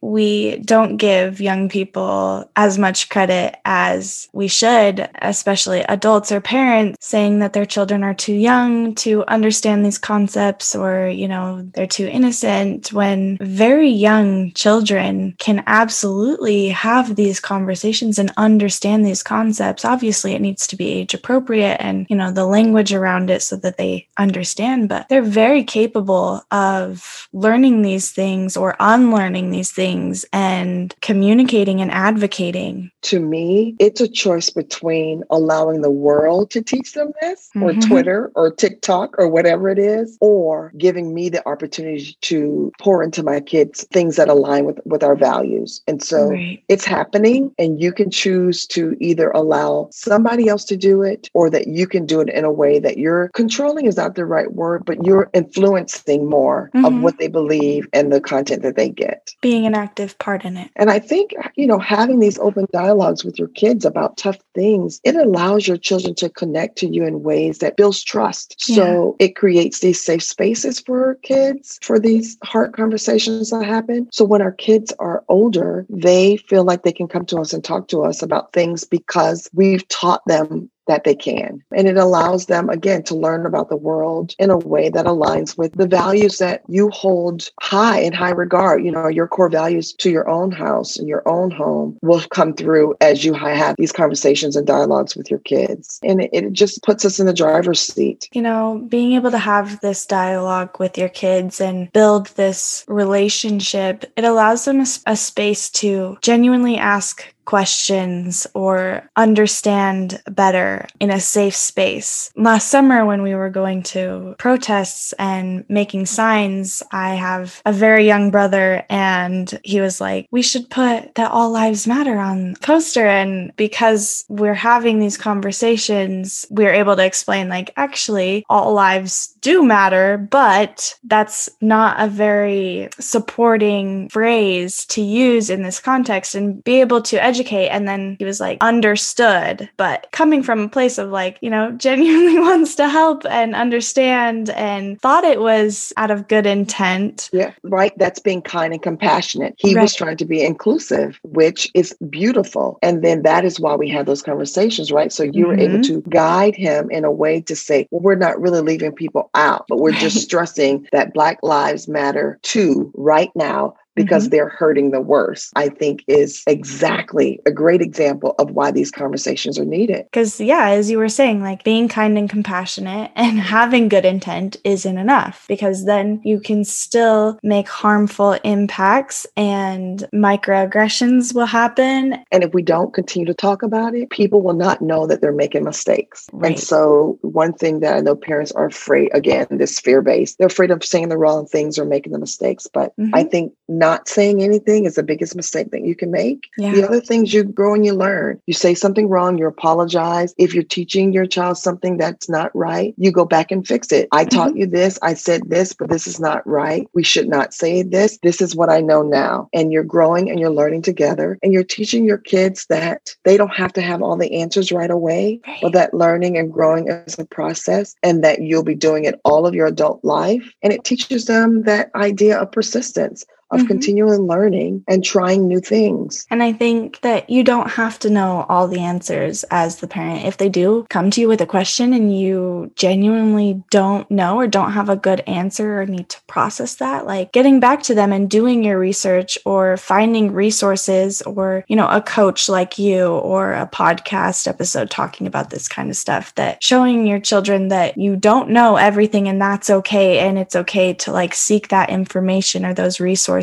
we 0.00 0.58
don't 0.58 0.96
give 0.96 1.40
young 1.40 1.68
people 1.68 2.50
as 2.56 2.78
much 2.78 3.08
credit 3.08 3.56
as 3.64 4.28
we 4.32 4.48
should, 4.48 5.08
especially 5.20 5.80
adults 5.88 6.32
or 6.32 6.40
parents 6.40 7.06
saying 7.06 7.40
that 7.40 7.52
their 7.52 7.66
children 7.66 8.02
are 8.04 8.14
too 8.14 8.34
young 8.34 8.94
to 8.96 9.24
understand 9.26 9.84
these 9.84 9.98
concepts 9.98 10.74
or, 10.74 11.08
you 11.08 11.28
know, 11.28 11.62
they're 11.74 11.86
too 11.86 12.06
innocent 12.06 12.92
when 12.92 13.38
very 13.40 13.88
young 13.88 14.52
children 14.52 15.34
can 15.38 15.62
absolutely 15.66 16.61
have 16.68 17.16
these 17.16 17.40
conversations 17.40 18.18
and 18.18 18.32
understand 18.36 19.04
these 19.04 19.22
concepts. 19.22 19.84
Obviously, 19.84 20.34
it 20.34 20.40
needs 20.40 20.66
to 20.68 20.76
be 20.76 20.88
age 20.88 21.14
appropriate 21.14 21.76
and, 21.80 22.06
you 22.08 22.16
know, 22.16 22.30
the 22.30 22.46
language 22.46 22.92
around 22.92 23.30
it 23.30 23.42
so 23.42 23.56
that 23.56 23.76
they 23.76 24.08
understand, 24.18 24.88
but 24.88 25.08
they're 25.08 25.22
very 25.22 25.64
capable 25.64 26.44
of 26.50 27.28
learning 27.32 27.82
these 27.82 28.10
things 28.10 28.56
or 28.56 28.76
unlearning 28.80 29.50
these 29.50 29.70
things 29.70 30.24
and 30.32 30.94
communicating 31.00 31.80
and 31.80 31.90
advocating. 31.90 32.90
To 33.02 33.20
me, 33.20 33.74
it's 33.78 34.00
a 34.00 34.08
choice 34.08 34.50
between 34.50 35.24
allowing 35.30 35.82
the 35.82 35.90
world 35.90 36.50
to 36.50 36.62
teach 36.62 36.92
them 36.92 37.12
this 37.20 37.50
mm-hmm. 37.54 37.62
or 37.62 37.74
Twitter 37.74 38.30
or 38.34 38.52
TikTok 38.52 39.18
or 39.18 39.28
whatever 39.28 39.68
it 39.68 39.78
is, 39.78 40.16
or 40.20 40.72
giving 40.76 41.14
me 41.14 41.28
the 41.28 41.46
opportunity 41.48 42.16
to 42.20 42.72
pour 42.80 43.02
into 43.02 43.22
my 43.22 43.40
kids 43.40 43.86
things 43.92 44.16
that 44.16 44.28
align 44.28 44.64
with, 44.64 44.80
with 44.84 45.02
our 45.02 45.16
values. 45.16 45.82
And 45.86 46.02
so 46.02 46.30
right. 46.30 46.41
It's 46.68 46.84
happening, 46.84 47.52
and 47.58 47.80
you 47.80 47.92
can 47.92 48.10
choose 48.10 48.66
to 48.68 48.96
either 49.00 49.30
allow 49.30 49.88
somebody 49.90 50.48
else 50.48 50.64
to 50.66 50.76
do 50.76 51.02
it 51.02 51.28
or 51.34 51.50
that 51.50 51.66
you 51.66 51.86
can 51.86 52.06
do 52.06 52.20
it 52.20 52.28
in 52.28 52.44
a 52.44 52.52
way 52.52 52.78
that 52.78 52.98
you're 52.98 53.28
controlling 53.28 53.86
is 53.86 53.96
not 53.96 54.14
the 54.14 54.24
right 54.24 54.52
word, 54.52 54.84
but 54.84 55.04
you're 55.04 55.30
influencing 55.32 56.28
more 56.28 56.70
mm-hmm. 56.74 56.84
of 56.84 57.02
what 57.02 57.18
they 57.18 57.28
believe 57.28 57.88
and 57.92 58.12
the 58.12 58.20
content 58.20 58.62
that 58.62 58.76
they 58.76 58.88
get. 58.88 59.30
Being 59.40 59.66
an 59.66 59.74
active 59.74 60.18
part 60.18 60.44
in 60.44 60.56
it. 60.56 60.70
And 60.76 60.90
I 60.90 60.98
think, 60.98 61.34
you 61.56 61.66
know, 61.66 61.78
having 61.78 62.20
these 62.20 62.38
open 62.38 62.66
dialogues 62.72 63.24
with 63.24 63.38
your 63.38 63.48
kids 63.48 63.84
about 63.84 64.16
tough 64.16 64.38
things, 64.54 65.00
it 65.04 65.14
allows 65.16 65.66
your 65.66 65.76
children 65.76 66.14
to 66.16 66.28
connect 66.28 66.76
to 66.78 66.88
you 66.88 67.04
in 67.04 67.22
ways 67.22 67.58
that 67.58 67.76
builds 67.76 68.02
trust. 68.02 68.68
Yeah. 68.68 68.76
So 68.76 69.16
it 69.18 69.36
creates 69.36 69.80
these 69.80 70.02
safe 70.02 70.22
spaces 70.22 70.80
for 70.80 71.16
kids 71.22 71.78
for 71.82 71.98
these 71.98 72.36
hard 72.42 72.74
conversations 72.74 73.50
that 73.50 73.64
happen. 73.64 74.08
So 74.12 74.24
when 74.24 74.42
our 74.42 74.52
kids 74.52 74.92
are 74.98 75.24
older, 75.28 75.86
they 75.88 76.31
feel 76.36 76.64
like 76.64 76.82
they 76.82 76.92
can 76.92 77.08
come 77.08 77.26
to 77.26 77.38
us 77.38 77.52
and 77.52 77.64
talk 77.64 77.88
to 77.88 78.02
us 78.02 78.22
about 78.22 78.52
things 78.52 78.84
because 78.84 79.48
we've 79.52 79.86
taught 79.88 80.22
them 80.26 80.70
that 80.86 81.04
they 81.04 81.14
can. 81.14 81.62
And 81.74 81.88
it 81.88 81.96
allows 81.96 82.46
them, 82.46 82.68
again, 82.68 83.02
to 83.04 83.14
learn 83.14 83.46
about 83.46 83.68
the 83.68 83.76
world 83.76 84.34
in 84.38 84.50
a 84.50 84.58
way 84.58 84.88
that 84.88 85.06
aligns 85.06 85.56
with 85.56 85.72
the 85.74 85.86
values 85.86 86.38
that 86.38 86.62
you 86.68 86.90
hold 86.90 87.50
high 87.60 88.00
in 88.00 88.12
high 88.12 88.30
regard. 88.30 88.84
You 88.84 88.92
know, 88.92 89.08
your 89.08 89.28
core 89.28 89.48
values 89.48 89.92
to 89.94 90.10
your 90.10 90.28
own 90.28 90.50
house 90.50 90.96
and 90.96 91.08
your 91.08 91.26
own 91.28 91.50
home 91.50 91.98
will 92.02 92.22
come 92.30 92.54
through 92.54 92.94
as 93.00 93.24
you 93.24 93.34
have 93.34 93.76
these 93.76 93.92
conversations 93.92 94.56
and 94.56 94.66
dialogues 94.66 95.16
with 95.16 95.30
your 95.30 95.40
kids. 95.40 96.00
And 96.02 96.22
it, 96.22 96.30
it 96.32 96.52
just 96.52 96.82
puts 96.82 97.04
us 97.04 97.20
in 97.20 97.26
the 97.26 97.32
driver's 97.32 97.80
seat. 97.80 98.28
You 98.32 98.42
know, 98.42 98.84
being 98.88 99.12
able 99.12 99.30
to 99.30 99.38
have 99.38 99.80
this 99.80 100.06
dialogue 100.06 100.78
with 100.78 100.98
your 100.98 101.08
kids 101.08 101.60
and 101.60 101.92
build 101.92 102.26
this 102.28 102.84
relationship, 102.88 104.04
it 104.16 104.24
allows 104.24 104.64
them 104.64 104.80
a, 104.80 104.86
a 105.06 105.16
space 105.16 105.70
to 105.70 106.18
genuinely 106.22 106.76
ask 106.76 107.32
questions 107.44 108.46
or 108.54 109.08
understand 109.16 110.22
better 110.30 110.86
in 111.00 111.10
a 111.10 111.20
safe 111.20 111.54
space. 111.54 112.30
Last 112.36 112.68
summer, 112.68 113.04
when 113.04 113.22
we 113.22 113.34
were 113.34 113.50
going 113.50 113.82
to 113.84 114.34
protests 114.38 115.12
and 115.18 115.64
making 115.68 116.06
signs, 116.06 116.82
I 116.92 117.14
have 117.14 117.60
a 117.64 117.72
very 117.72 118.06
young 118.06 118.30
brother, 118.30 118.84
and 118.88 119.58
he 119.64 119.80
was 119.80 120.00
like, 120.00 120.26
We 120.30 120.42
should 120.42 120.70
put 120.70 121.14
that 121.14 121.30
all 121.30 121.50
lives 121.50 121.86
matter 121.86 122.18
on 122.18 122.56
poster. 122.56 123.06
And 123.06 123.54
because 123.56 124.24
we're 124.28 124.54
having 124.54 124.98
these 124.98 125.18
conversations, 125.18 126.46
we're 126.50 126.72
able 126.72 126.96
to 126.96 127.04
explain, 127.04 127.48
like, 127.48 127.72
actually, 127.76 128.44
all 128.48 128.72
lives 128.72 129.31
do 129.42 129.62
matter, 129.62 130.16
but 130.16 130.96
that's 131.04 131.50
not 131.60 132.00
a 132.00 132.06
very 132.06 132.88
supporting 132.98 134.08
phrase 134.08 134.86
to 134.86 135.02
use 135.02 135.50
in 135.50 135.62
this 135.62 135.80
context 135.80 136.34
and 136.34 136.62
be 136.64 136.80
able 136.80 137.02
to 137.02 137.22
educate. 137.22 137.68
And 137.68 137.86
then 137.86 138.16
he 138.18 138.24
was 138.24 138.40
like, 138.40 138.58
understood, 138.60 139.68
but 139.76 140.06
coming 140.12 140.42
from 140.42 140.60
a 140.60 140.68
place 140.68 140.96
of 140.96 141.10
like, 141.10 141.38
you 141.42 141.50
know, 141.50 141.72
genuinely 141.82 142.38
wants 142.38 142.74
to 142.76 142.88
help 142.88 143.26
and 143.28 143.54
understand 143.54 144.50
and 144.50 145.00
thought 145.00 145.24
it 145.24 145.40
was 145.40 145.92
out 145.96 146.10
of 146.10 146.28
good 146.28 146.46
intent. 146.46 147.28
Yeah, 147.32 147.52
right. 147.64 147.92
That's 147.98 148.20
being 148.20 148.42
kind 148.42 148.72
and 148.72 148.82
compassionate. 148.82 149.56
He 149.58 149.74
right. 149.74 149.82
was 149.82 149.94
trying 149.94 150.16
to 150.18 150.24
be 150.24 150.42
inclusive, 150.42 151.18
which 151.24 151.68
is 151.74 151.94
beautiful. 152.08 152.78
And 152.80 153.02
then 153.02 153.22
that 153.22 153.44
is 153.44 153.58
why 153.58 153.74
we 153.74 153.88
had 153.88 154.06
those 154.06 154.22
conversations, 154.22 154.92
right? 154.92 155.12
So 155.12 155.24
you 155.24 155.30
mm-hmm. 155.30 155.46
were 155.46 155.58
able 155.58 155.78
mm-hmm. 155.78 156.02
to 156.02 156.10
guide 156.10 156.54
him 156.54 156.88
in 156.90 157.04
a 157.04 157.10
way 157.10 157.40
to 157.40 157.56
say, 157.56 157.88
well, 157.90 158.02
we're 158.02 158.14
not 158.14 158.40
really 158.40 158.60
leaving 158.60 158.92
people 158.92 159.30
out, 159.34 159.66
but 159.68 159.78
we're 159.78 159.92
just 159.92 160.20
stressing 160.22 160.88
that 160.92 161.14
Black 161.14 161.38
Lives 161.42 161.88
Matter 161.88 162.38
too 162.42 162.90
right 162.94 163.30
now 163.34 163.74
because 163.94 164.24
mm-hmm. 164.24 164.30
they're 164.30 164.48
hurting 164.48 164.90
the 164.90 165.00
worst, 165.00 165.52
I 165.56 165.68
think 165.68 166.04
is 166.06 166.42
exactly 166.46 167.40
a 167.46 167.50
great 167.50 167.80
example 167.80 168.34
of 168.38 168.50
why 168.52 168.70
these 168.70 168.90
conversations 168.90 169.58
are 169.58 169.64
needed. 169.64 170.06
Because, 170.06 170.40
yeah, 170.40 170.70
as 170.70 170.90
you 170.90 170.98
were 170.98 171.08
saying, 171.08 171.42
like 171.42 171.64
being 171.64 171.88
kind 171.88 172.16
and 172.16 172.28
compassionate 172.28 173.10
and 173.16 173.38
having 173.38 173.88
good 173.88 174.04
intent 174.04 174.56
isn't 174.64 174.98
enough 174.98 175.44
because 175.48 175.84
then 175.84 176.20
you 176.24 176.40
can 176.40 176.64
still 176.64 177.38
make 177.42 177.68
harmful 177.68 178.32
impacts 178.44 179.26
and 179.36 180.04
microaggressions 180.14 181.34
will 181.34 181.46
happen. 181.46 182.22
And 182.30 182.44
if 182.44 182.54
we 182.54 182.62
don't 182.62 182.94
continue 182.94 183.26
to 183.26 183.34
talk 183.34 183.62
about 183.62 183.94
it, 183.94 184.10
people 184.10 184.42
will 184.42 184.54
not 184.54 184.80
know 184.80 185.06
that 185.06 185.20
they're 185.20 185.32
making 185.32 185.64
mistakes. 185.64 186.26
Right. 186.32 186.52
And 186.52 186.60
so, 186.60 187.18
one 187.22 187.52
thing 187.52 187.80
that 187.80 187.96
I 187.96 188.00
know 188.00 188.14
parents 188.14 188.52
are 188.52 188.66
afraid 188.66 189.10
again, 189.12 189.46
this 189.50 189.80
fear 189.80 190.02
based, 190.02 190.38
they're 190.38 190.46
afraid 190.46 190.70
of 190.70 190.84
saying 190.84 191.08
the 191.08 191.18
wrong 191.18 191.46
things 191.46 191.78
or 191.78 191.84
making 191.84 192.12
the 192.12 192.18
mistakes. 192.18 192.66
But 192.72 192.96
mm-hmm. 192.96 193.14
I 193.14 193.24
think 193.24 193.52
not 193.82 194.06
saying 194.06 194.44
anything 194.44 194.84
is 194.84 194.94
the 194.94 195.02
biggest 195.02 195.34
mistake 195.34 195.72
that 195.72 195.84
you 195.84 195.96
can 195.96 196.12
make. 196.12 196.48
Yeah. 196.56 196.72
The 196.72 196.86
other 196.86 197.00
things 197.00 197.34
you 197.34 197.42
grow 197.42 197.74
and 197.74 197.84
you 197.84 197.94
learn. 197.94 198.40
You 198.46 198.54
say 198.54 198.74
something 198.74 199.08
wrong, 199.08 199.38
you 199.38 199.46
apologize. 199.48 200.32
If 200.38 200.54
you're 200.54 200.62
teaching 200.62 201.12
your 201.12 201.26
child 201.26 201.58
something 201.58 201.96
that's 201.96 202.28
not 202.28 202.54
right, 202.54 202.94
you 202.96 203.10
go 203.10 203.24
back 203.24 203.50
and 203.50 203.66
fix 203.66 203.90
it. 203.90 204.08
I 204.12 204.24
mm-hmm. 204.24 204.36
taught 204.36 204.56
you 204.56 204.66
this, 204.66 205.00
I 205.02 205.14
said 205.14 205.50
this, 205.50 205.72
but 205.72 205.90
this 205.90 206.06
is 206.06 206.20
not 206.20 206.46
right. 206.46 206.86
We 206.94 207.02
should 207.02 207.28
not 207.28 207.52
say 207.52 207.82
this. 207.82 208.18
This 208.22 208.40
is 208.40 208.54
what 208.54 208.70
I 208.70 208.80
know 208.80 209.02
now. 209.02 209.48
And 209.52 209.72
you're 209.72 209.82
growing 209.82 210.30
and 210.30 210.38
you're 210.38 210.50
learning 210.50 210.82
together 210.82 211.36
and 211.42 211.52
you're 211.52 211.64
teaching 211.64 212.04
your 212.04 212.18
kids 212.18 212.66
that 212.66 213.16
they 213.24 213.36
don't 213.36 213.56
have 213.56 213.72
to 213.72 213.82
have 213.82 214.00
all 214.00 214.16
the 214.16 214.32
answers 214.40 214.70
right 214.70 214.92
away, 214.92 215.40
right. 215.44 215.58
but 215.60 215.72
that 215.72 215.92
learning 215.92 216.38
and 216.38 216.52
growing 216.52 216.86
is 216.86 217.18
a 217.18 217.24
process 217.24 217.96
and 218.04 218.22
that 218.22 218.42
you'll 218.42 218.62
be 218.62 218.76
doing 218.76 219.06
it 219.06 219.20
all 219.24 219.44
of 219.44 219.56
your 219.56 219.66
adult 219.66 220.04
life. 220.04 220.52
And 220.62 220.72
it 220.72 220.84
teaches 220.84 221.24
them 221.24 221.64
that 221.64 221.90
idea 221.96 222.38
of 222.38 222.52
persistence 222.52 223.24
of 223.52 223.60
mm-hmm. 223.60 223.68
continuing 223.68 224.22
learning 224.22 224.82
and 224.88 225.04
trying 225.04 225.46
new 225.46 225.60
things. 225.60 226.26
And 226.30 226.42
I 226.42 226.52
think 226.52 227.00
that 227.02 227.28
you 227.28 227.44
don't 227.44 227.70
have 227.70 227.98
to 228.00 228.10
know 228.10 228.46
all 228.48 228.66
the 228.66 228.80
answers 228.80 229.44
as 229.44 229.76
the 229.76 229.86
parent. 229.86 230.24
If 230.24 230.38
they 230.38 230.48
do 230.48 230.86
come 230.88 231.10
to 231.10 231.20
you 231.20 231.28
with 231.28 231.40
a 231.40 231.46
question 231.46 231.92
and 231.92 232.18
you 232.18 232.72
genuinely 232.76 233.62
don't 233.70 234.10
know 234.10 234.36
or 234.36 234.46
don't 234.46 234.72
have 234.72 234.88
a 234.88 234.96
good 234.96 235.20
answer 235.20 235.80
or 235.80 235.86
need 235.86 236.08
to 236.08 236.22
process 236.26 236.76
that, 236.76 237.06
like 237.06 237.32
getting 237.32 237.60
back 237.60 237.82
to 237.84 237.94
them 237.94 238.12
and 238.12 238.30
doing 238.30 238.64
your 238.64 238.78
research 238.78 239.38
or 239.44 239.76
finding 239.76 240.32
resources 240.32 241.22
or, 241.22 241.64
you 241.68 241.76
know, 241.76 241.88
a 241.88 242.00
coach 242.00 242.48
like 242.48 242.78
you 242.78 243.06
or 243.06 243.52
a 243.52 243.66
podcast 243.66 244.48
episode 244.48 244.90
talking 244.90 245.26
about 245.26 245.50
this 245.50 245.68
kind 245.68 245.90
of 245.90 245.96
stuff 245.96 246.34
that 246.36 246.62
showing 246.62 247.06
your 247.06 247.20
children 247.20 247.68
that 247.68 247.98
you 247.98 248.16
don't 248.16 248.48
know 248.48 248.76
everything 248.76 249.28
and 249.28 249.40
that's 249.40 249.68
okay. 249.68 250.20
And 250.20 250.38
it's 250.38 250.56
okay 250.56 250.94
to 250.94 251.12
like 251.12 251.34
seek 251.34 251.68
that 251.68 251.90
information 251.90 252.64
or 252.64 252.72
those 252.72 252.98
resources 252.98 253.41